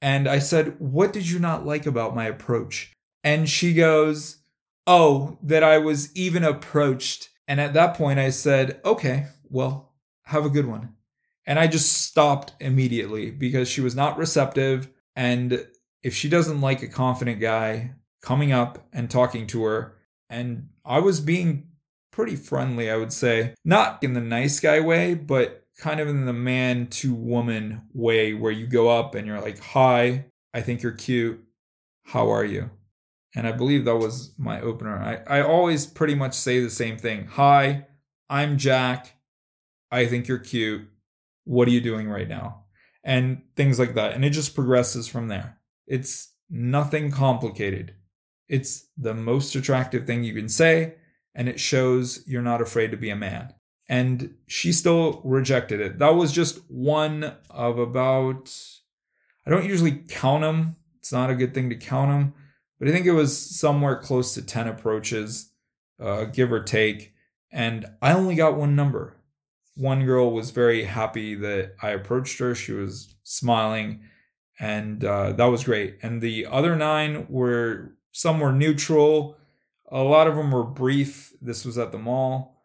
And 0.00 0.28
I 0.28 0.38
said, 0.38 0.76
What 0.78 1.12
did 1.12 1.28
you 1.28 1.38
not 1.38 1.66
like 1.66 1.86
about 1.86 2.14
my 2.14 2.26
approach? 2.26 2.92
And 3.24 3.48
she 3.48 3.74
goes, 3.74 4.38
Oh, 4.86 5.38
that 5.42 5.62
I 5.62 5.78
was 5.78 6.14
even 6.16 6.44
approached. 6.44 7.30
And 7.46 7.60
at 7.60 7.74
that 7.74 7.94
point, 7.94 8.18
I 8.18 8.30
said, 8.30 8.80
Okay, 8.84 9.26
well, 9.48 9.92
have 10.24 10.44
a 10.44 10.50
good 10.50 10.66
one. 10.66 10.94
And 11.46 11.58
I 11.58 11.66
just 11.66 12.02
stopped 12.02 12.52
immediately 12.60 13.30
because 13.30 13.68
she 13.68 13.80
was 13.80 13.94
not 13.94 14.18
receptive. 14.18 14.88
And 15.16 15.66
if 16.02 16.14
she 16.14 16.28
doesn't 16.28 16.60
like 16.60 16.82
a 16.82 16.88
confident 16.88 17.40
guy 17.40 17.94
coming 18.22 18.52
up 18.52 18.86
and 18.92 19.10
talking 19.10 19.46
to 19.48 19.64
her, 19.64 19.96
and 20.28 20.68
I 20.84 20.98
was 20.98 21.20
being 21.20 21.68
pretty 22.10 22.36
friendly, 22.36 22.90
I 22.90 22.96
would 22.96 23.12
say, 23.12 23.54
not 23.64 24.02
in 24.02 24.12
the 24.12 24.20
nice 24.20 24.60
guy 24.60 24.80
way, 24.80 25.14
but 25.14 25.64
kind 25.78 26.00
of 26.00 26.08
in 26.08 26.26
the 26.26 26.32
man 26.32 26.88
to 26.88 27.14
woman 27.14 27.82
way 27.94 28.34
where 28.34 28.52
you 28.52 28.66
go 28.66 28.88
up 28.88 29.14
and 29.14 29.26
you're 29.26 29.40
like, 29.40 29.58
Hi, 29.60 30.26
I 30.52 30.60
think 30.60 30.82
you're 30.82 30.92
cute. 30.92 31.42
How 32.04 32.30
are 32.30 32.44
you? 32.44 32.70
And 33.34 33.46
I 33.46 33.52
believe 33.52 33.84
that 33.84 33.96
was 33.96 34.34
my 34.38 34.60
opener. 34.60 34.96
I, 34.96 35.38
I 35.38 35.42
always 35.42 35.86
pretty 35.86 36.14
much 36.14 36.34
say 36.34 36.60
the 36.60 36.70
same 36.70 36.98
thing 36.98 37.28
Hi, 37.32 37.86
I'm 38.28 38.58
Jack. 38.58 39.14
I 39.90 40.06
think 40.06 40.28
you're 40.28 40.38
cute. 40.38 40.88
What 41.44 41.68
are 41.68 41.72
you 41.72 41.80
doing 41.80 42.08
right 42.10 42.28
now? 42.28 42.64
And 43.04 43.42
things 43.56 43.78
like 43.78 43.94
that. 43.94 44.12
And 44.12 44.24
it 44.24 44.30
just 44.30 44.54
progresses 44.54 45.08
from 45.08 45.28
there. 45.28 45.58
It's 45.86 46.34
nothing 46.50 47.10
complicated. 47.10 47.94
It's 48.48 48.88
the 48.98 49.14
most 49.14 49.54
attractive 49.54 50.06
thing 50.06 50.24
you 50.24 50.34
can 50.34 50.48
say, 50.48 50.94
and 51.34 51.48
it 51.48 51.60
shows 51.60 52.22
you're 52.26 52.42
not 52.42 52.60
afraid 52.60 52.90
to 52.90 52.96
be 52.96 53.10
a 53.10 53.16
man. 53.16 53.54
And 53.88 54.34
she 54.46 54.72
still 54.72 55.22
rejected 55.24 55.80
it. 55.80 55.98
That 55.98 56.14
was 56.14 56.32
just 56.32 56.58
one 56.68 57.34
of 57.48 57.78
about, 57.78 58.54
I 59.46 59.50
don't 59.50 59.64
usually 59.64 60.02
count 60.08 60.42
them. 60.42 60.76
It's 60.98 61.12
not 61.12 61.30
a 61.30 61.34
good 61.34 61.54
thing 61.54 61.70
to 61.70 61.76
count 61.76 62.10
them, 62.10 62.34
but 62.78 62.88
I 62.88 62.92
think 62.92 63.06
it 63.06 63.12
was 63.12 63.36
somewhere 63.58 63.96
close 63.96 64.34
to 64.34 64.42
10 64.42 64.68
approaches, 64.68 65.52
uh, 65.98 66.24
give 66.24 66.52
or 66.52 66.62
take. 66.62 67.14
And 67.50 67.86
I 68.02 68.12
only 68.12 68.34
got 68.34 68.56
one 68.56 68.76
number. 68.76 69.16
One 69.74 70.04
girl 70.04 70.32
was 70.32 70.50
very 70.50 70.84
happy 70.84 71.34
that 71.36 71.76
I 71.80 71.90
approached 71.90 72.38
her. 72.40 72.54
She 72.54 72.72
was 72.72 73.14
smiling, 73.22 74.02
and 74.58 75.04
uh, 75.04 75.32
that 75.32 75.46
was 75.46 75.64
great. 75.64 75.98
And 76.02 76.20
the 76.20 76.46
other 76.46 76.74
nine 76.76 77.26
were 77.28 77.96
some 78.12 78.40
were 78.40 78.52
neutral. 78.52 79.36
A 79.90 80.02
lot 80.02 80.26
of 80.26 80.34
them 80.34 80.50
were 80.50 80.64
brief. 80.64 81.32
This 81.40 81.64
was 81.64 81.78
at 81.78 81.92
the 81.92 81.98
mall. 81.98 82.57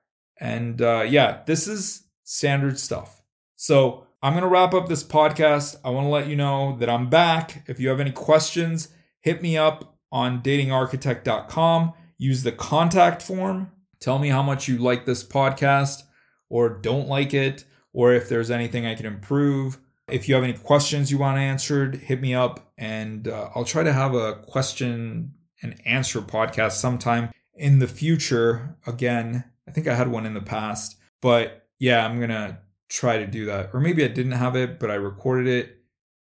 And 0.44 0.82
uh, 0.82 1.06
yeah, 1.08 1.42
this 1.48 1.68
is 1.68 2.04
standard 2.24 2.78
stuff. 2.78 3.22
So 3.56 4.06
I'm 4.22 4.34
going 4.34 4.44
to 4.44 4.50
wrap 4.50 4.74
up 4.74 4.88
this 4.88 5.04
podcast. 5.04 5.78
I 5.84 5.90
want 5.90 6.06
to 6.06 6.10
let 6.10 6.28
you 6.28 6.36
know 6.36 6.78
that 6.80 6.90
I'm 6.90 7.10
back. 7.10 7.64
If 7.68 7.80
you 7.80 7.90
have 7.90 8.00
any 8.00 8.12
questions, 8.12 8.90
hit 9.22 9.42
me 9.42 9.58
up 9.58 9.98
on 10.12 10.42
datingarchitect.com. 10.42 11.94
Use 12.18 12.44
the 12.44 12.52
contact 12.52 13.22
form 13.22 13.72
Tell 14.04 14.20
me 14.20 14.28
how 14.28 14.44
much 14.44 14.68
you 14.68 14.80
like 14.80 15.06
this 15.06 15.24
podcast 15.24 16.04
or 16.50 16.68
don't 16.68 17.08
like 17.08 17.34
it, 17.34 17.64
or 17.94 18.12
if 18.12 18.28
there's 18.28 18.52
anything 18.52 18.86
I 18.86 18.96
can 18.96 19.06
improve. 19.06 19.78
If 20.10 20.28
you 20.28 20.36
have 20.36 20.44
any 20.44 20.52
questions 20.52 21.10
you 21.10 21.20
want 21.20 21.38
answered, 21.38 21.96
hit 21.96 22.20
me 22.20 22.34
up 22.34 22.74
and 22.78 23.30
uh, 23.30 23.52
I'll 23.56 23.64
try 23.64 23.82
to 23.82 23.94
have 23.94 24.14
a 24.14 24.36
question 24.46 25.36
and 25.62 25.80
answer 25.86 26.20
podcast 26.20 26.74
sometime 26.74 27.30
in 27.56 27.80
the 27.80 27.88
future. 27.88 28.76
Again, 28.86 29.46
I 29.68 29.72
think 29.72 29.88
I 29.88 29.96
had 29.96 30.10
one 30.10 30.26
in 30.26 30.34
the 30.34 30.42
past, 30.42 30.98
but 31.22 31.68
yeah, 31.80 32.06
I'm 32.06 32.18
going 32.18 32.30
to 32.30 32.58
try 32.90 33.18
to 33.18 33.28
do 33.28 33.46
that. 33.46 33.72
Or 33.74 33.80
maybe 33.80 34.04
I 34.04 34.08
didn't 34.08 34.34
have 34.34 34.56
it, 34.56 34.80
but 34.80 34.92
I 34.92 34.96
recorded 34.96 35.48
it, 35.48 35.78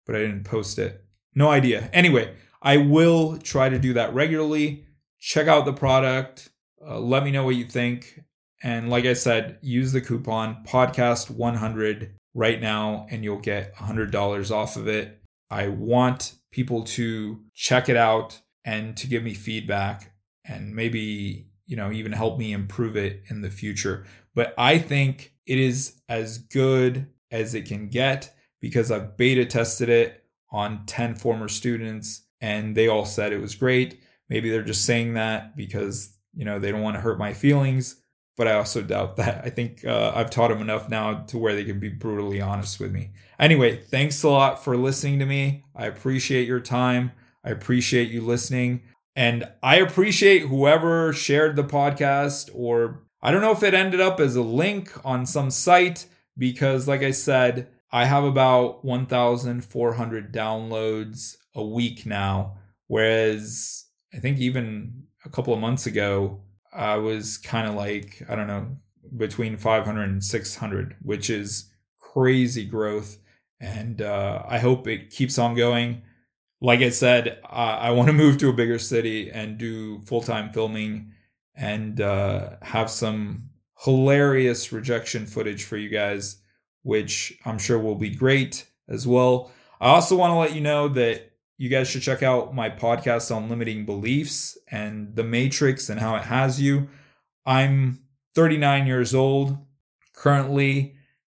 but 0.07 0.17
I 0.17 0.21
didn't 0.21 0.45
post 0.45 0.79
it. 0.79 1.05
No 1.35 1.51
idea. 1.51 1.91
Anyway, 1.93 2.35
I 2.63 2.79
will 2.79 3.37
try 3.39 3.69
to 3.69 3.79
do 3.79 3.93
that 3.95 4.15
regularly. 4.15 4.87
Check 5.21 5.49
out 5.49 5.65
the 5.65 5.73
product. 5.73 6.51
Uh, 6.87 6.99
let 6.99 7.25
me 7.25 7.31
know 7.31 7.45
what 7.45 7.57
you 7.57 7.65
think. 7.65 8.21
And 8.63 8.89
like 8.89 9.05
I 9.05 9.13
said, 9.13 9.59
use 9.61 9.93
the 9.93 10.01
coupon 10.01 10.65
podcast100 10.65 12.13
right 12.33 12.61
now 12.61 13.07
and 13.11 13.23
you'll 13.23 13.39
get 13.39 13.75
$100 13.77 14.51
off 14.51 14.77
of 14.77 14.89
it. 14.89 15.21
I 15.51 15.69
want 15.69 16.35
people 16.51 16.85
to 16.85 17.41
check 17.55 17.89
it 17.89 17.97
out 17.97 18.41
and 18.65 18.97
to 18.97 19.07
give 19.07 19.23
me 19.23 19.35
feedback 19.35 20.15
and 20.47 20.75
maybe, 20.75 21.49
you 21.67 21.77
know, 21.77 21.91
even 21.91 22.13
help 22.13 22.39
me 22.39 22.53
improve 22.53 22.97
it 22.97 23.23
in 23.29 23.43
the 23.43 23.51
future. 23.51 24.05
But 24.35 24.55
I 24.59 24.79
think 24.79 25.33
it 25.47 25.59
is 25.59 26.01
as 26.09 26.39
good 26.39 27.07
as 27.31 27.55
it 27.55 27.67
can 27.67 27.89
get 27.89 28.35
because 28.61 28.91
I've 28.91 29.17
beta 29.17 29.45
tested 29.45 29.89
it 29.89 30.25
on 30.51 30.87
10 30.87 31.17
former 31.17 31.49
students 31.49 32.23
and 32.41 32.77
they 32.77 32.89
all 32.89 33.05
said 33.05 33.33
it 33.33 33.41
was 33.41 33.55
great. 33.55 34.01
Maybe 34.29 34.51
they're 34.51 34.63
just 34.63 34.85
saying 34.85 35.15
that 35.15 35.57
because 35.57 36.15
you 36.35 36.45
know, 36.45 36.59
they 36.59 36.71
don't 36.71 36.83
want 36.83 36.97
to 36.97 37.01
hurt 37.01 37.19
my 37.19 37.33
feelings, 37.33 37.97
but 38.37 38.49
I 38.49 38.55
also 38.55 38.83
doubt 38.83 39.17
that. 39.17 39.45
I 39.45 39.51
think 39.51 39.85
uh, 39.85 40.13
I've 40.15 40.31
taught 40.31 40.49
them 40.49 40.61
enough 40.61 40.89
now 40.89 41.23
to 41.25 41.39
where 41.39 41.55
they 41.55 41.65
can 41.65 41.81
be 41.81 41.89
brutally 41.89 42.41
honest 42.41 42.81
with 42.81 42.93
me. 42.93 43.11
Anyway, 43.39 43.77
thanks 43.77 44.23
a 44.23 44.29
lot 44.29 44.63
for 44.63 44.77
listening 44.77 45.19
to 45.21 45.27
me. 45.27 45.65
I 45.75 45.87
appreciate 45.87 46.47
your 46.47 46.61
time. 46.61 47.13
I 47.45 47.51
appreciate 47.51 48.11
you 48.11 48.23
listening. 48.23 48.83
And 49.17 49.45
I 49.63 49.77
appreciate 49.77 50.47
whoever 50.47 51.13
shared 51.13 51.57
the 51.57 51.65
podcast, 51.65 52.51
or 52.53 53.05
I 53.23 53.31
don't 53.31 53.43
know 53.43 53.53
if 53.53 53.63
it 53.63 53.75
ended 53.75 54.01
up 54.01 54.19
as 54.19 54.35
a 54.37 54.43
link 54.43 54.93
on 55.05 55.27
some 55.27 55.51
site, 55.51 56.07
because, 56.37 56.89
like 56.89 57.03
I 57.03 57.13
said, 57.13 57.69
I 57.93 58.07
have 58.07 58.25
about 58.25 58.85
1,400 58.85 60.33
downloads 60.33 61.37
a 61.55 61.65
week 61.65 62.05
now. 62.05 62.57
Whereas 62.89 63.85
I 64.13 64.19
think 64.19 64.39
even 64.39 65.05
a 65.25 65.29
couple 65.29 65.55
of 65.55 65.61
months 65.61 65.87
ago, 65.87 66.41
I 66.73 66.97
was 66.97 67.39
kind 67.39 67.69
of 67.69 67.75
like, 67.75 68.21
I 68.29 68.35
don't 68.35 68.49
know, 68.49 68.77
between 69.17 69.57
500 69.57 70.03
and 70.03 70.25
600, 70.25 70.97
which 71.03 71.31
is 71.31 71.71
crazy 72.01 72.65
growth. 72.65 73.19
And 73.61 74.03
uh, 74.03 74.43
I 74.47 74.59
hope 74.59 74.89
it 74.89 75.11
keeps 75.11 75.39
on 75.39 75.55
going. 75.55 76.03
Like 76.65 76.81
I 76.81 76.89
said, 76.89 77.41
I, 77.45 77.91
want 77.91 78.07
to 78.07 78.15
move 78.15 78.39
to 78.39 78.49
a 78.49 78.55
bigger 78.55 78.79
city 78.79 79.31
and 79.31 79.59
do 79.59 80.01
full 80.07 80.23
time 80.23 80.51
filming 80.51 81.13
and 81.55 82.01
uh, 82.01 82.57
have 82.63 82.89
some 82.89 83.51
hilarious 83.81 84.73
rejection 84.73 85.27
footage 85.27 85.65
for 85.65 85.77
you 85.77 85.91
guys, 85.91 86.39
which 86.83 87.39
I'm 87.45 87.59
sure 87.59 87.79
will 87.79 87.97
be 87.97 88.09
great 88.09 88.67
as 88.89 89.07
well. 89.07 89.53
I 89.79 89.91
also 89.91 90.17
want 90.17 90.31
to 90.31 90.37
let 90.37 90.55
you 90.55 90.63
know 90.63 90.89
that 90.89 91.33
you 91.59 91.69
guys 91.69 91.87
should 91.87 92.01
check 92.01 92.23
out 92.23 92.55
my 92.55 92.71
podcast 92.71 93.31
on 93.35 93.51
limiting 93.51 93.85
beliefs 93.85 94.57
and 94.71 95.15
the 95.15 95.23
matrix 95.23 95.91
and 95.91 96.01
how 96.01 96.17
it 96.17 96.23
has 96.23 96.63
you. 96.63 96.89
I'm 97.45 98.01
39 98.35 98.87
years 98.87 99.15
old 99.15 99.59
currently, 100.15 100.95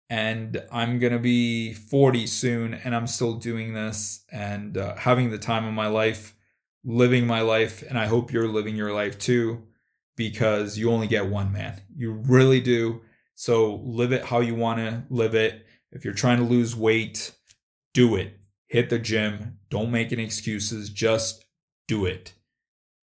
and 0.09 0.63
I'm 0.71 0.99
going 0.99 1.13
to 1.13 1.19
be 1.19 1.73
40 1.73 2.27
soon, 2.27 2.73
and 2.73 2.95
I'm 2.95 3.07
still 3.07 3.33
doing 3.33 3.73
this 3.73 4.23
and 4.31 4.77
uh, 4.77 4.95
having 4.95 5.29
the 5.29 5.37
time 5.37 5.65
of 5.65 5.73
my 5.73 5.87
life, 5.87 6.35
living 6.83 7.27
my 7.27 7.41
life. 7.41 7.83
And 7.87 7.97
I 7.97 8.07
hope 8.07 8.31
you're 8.31 8.47
living 8.47 8.75
your 8.75 8.93
life 8.93 9.19
too, 9.19 9.67
because 10.15 10.77
you 10.77 10.91
only 10.91 11.07
get 11.07 11.27
one, 11.27 11.51
man. 11.51 11.81
You 11.95 12.11
really 12.11 12.59
do. 12.59 13.01
So 13.35 13.75
live 13.85 14.11
it 14.11 14.25
how 14.25 14.39
you 14.39 14.55
want 14.55 14.79
to 14.79 15.03
live 15.09 15.35
it. 15.35 15.65
If 15.91 16.03
you're 16.03 16.13
trying 16.13 16.37
to 16.37 16.43
lose 16.43 16.75
weight, 16.75 17.31
do 17.93 18.15
it 18.15 18.39
hit 18.69 18.89
the 18.89 18.99
gym. 18.99 19.57
Don't 19.69 19.91
make 19.91 20.13
any 20.13 20.23
excuses. 20.23 20.89
Just 20.89 21.43
do 21.87 22.05
it. 22.05 22.33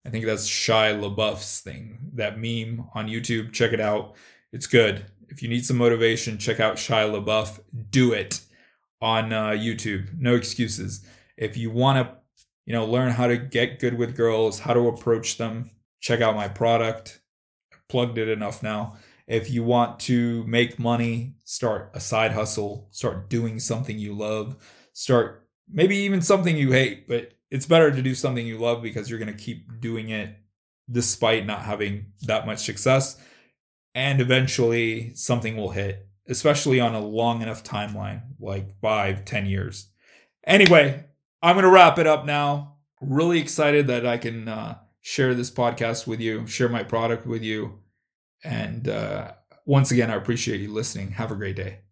I 0.05 0.09
think 0.09 0.25
that's 0.25 0.47
Shia 0.47 0.99
LaBeouf's 0.99 1.61
thing. 1.61 2.11
That 2.13 2.37
meme 2.37 2.89
on 2.93 3.07
YouTube. 3.07 3.53
Check 3.53 3.73
it 3.73 3.79
out. 3.79 4.15
It's 4.51 4.67
good. 4.67 5.05
If 5.34 5.41
you 5.41 5.50
need 5.50 5.65
some 5.65 5.78
motivation, 5.78 6.38
check 6.38 6.60
out 6.60 6.76
Shia 6.76 7.12
LaBeouf. 7.12 7.60
Do 7.89 8.13
it 8.13 8.41
on 9.02 9.34
uh, 9.34 9.50
YouTube. 9.50 10.15
No 10.15 10.36
excuses. 10.36 11.04
If 11.38 11.58
you 11.58 11.72
want 11.72 12.08
to, 12.08 12.17
you 12.67 12.74
know, 12.74 12.86
learn 12.86 13.12
how 13.12 13.26
to 13.26 13.38
get 13.38 13.80
good 13.80 13.98
with 13.98 14.15
girls, 14.15 14.60
how 14.60 14.76
to 14.76 14.88
approach 14.88 15.38
them, 15.38 15.72
check 16.02 16.22
out 16.22 16.36
my 16.36 16.48
product. 16.48 17.19
I've 17.74 17.88
plugged 17.88 18.19
it 18.19 18.30
enough 18.30 18.62
now. 18.62 18.98
If 19.26 19.50
you 19.50 19.63
want 19.63 20.00
to 20.02 20.43
make 20.46 20.78
money, 20.78 21.34
start 21.46 21.89
a 21.96 22.00
side 22.00 22.34
hustle, 22.34 22.89
start 22.91 23.28
doing 23.28 23.60
something 23.60 23.98
you 23.98 24.13
love, 24.13 24.56
start 24.93 25.48
maybe 25.67 25.98
even 25.98 26.22
something 26.22 26.56
you 26.56 26.74
hate, 26.74 27.08
but 27.08 27.32
it's 27.50 27.65
better 27.65 27.89
to 27.89 28.02
do 28.04 28.13
something 28.13 28.46
you 28.46 28.60
love 28.60 28.84
because 28.84 29.10
you're 29.10 29.19
going 29.19 29.36
to 29.36 29.43
keep 29.43 29.82
doing 29.82 30.10
it 30.10 30.38
despite 30.91 31.48
not 31.48 31.63
having 31.63 32.08
that 32.22 32.46
much 32.46 32.60
success. 32.60 33.19
And 33.95 34.19
eventually 34.19 35.13
something 35.13 35.56
will 35.56 35.69
hit, 35.69 36.08
especially 36.27 36.79
on 36.79 36.95
a 36.95 36.99
long 36.99 37.41
enough 37.41 37.63
timeline, 37.63 38.23
like 38.39 38.79
five, 38.82 39.23
ten 39.23 39.45
years. 39.45 39.89
Anyway, 40.45 41.06
I'm 41.41 41.56
going 41.56 41.63
to 41.63 41.69
wrap 41.69 41.99
it 41.99 42.08
up 42.08 42.25
now. 42.25 42.77
Really 43.01 43.39
excited 43.39 43.88
that 43.88 44.06
I 44.06 44.17
can 44.17 44.47
uh, 44.47 44.77
share 45.01 45.36
this 45.36 45.51
podcast 45.51 46.08
with 46.08 46.19
you, 46.19 46.47
share 46.47 46.69
my 46.69 46.84
product 46.84 47.27
with 47.27 47.43
you. 47.43 47.79
And 48.43 48.88
uh, 48.89 49.34
once 49.65 49.91
again, 49.91 50.10
I 50.10 50.15
appreciate 50.15 50.60
you 50.60 50.71
listening. 50.71 51.12
Have 51.12 51.32
a 51.32 51.36
great 51.36 51.56
day. 51.56 51.83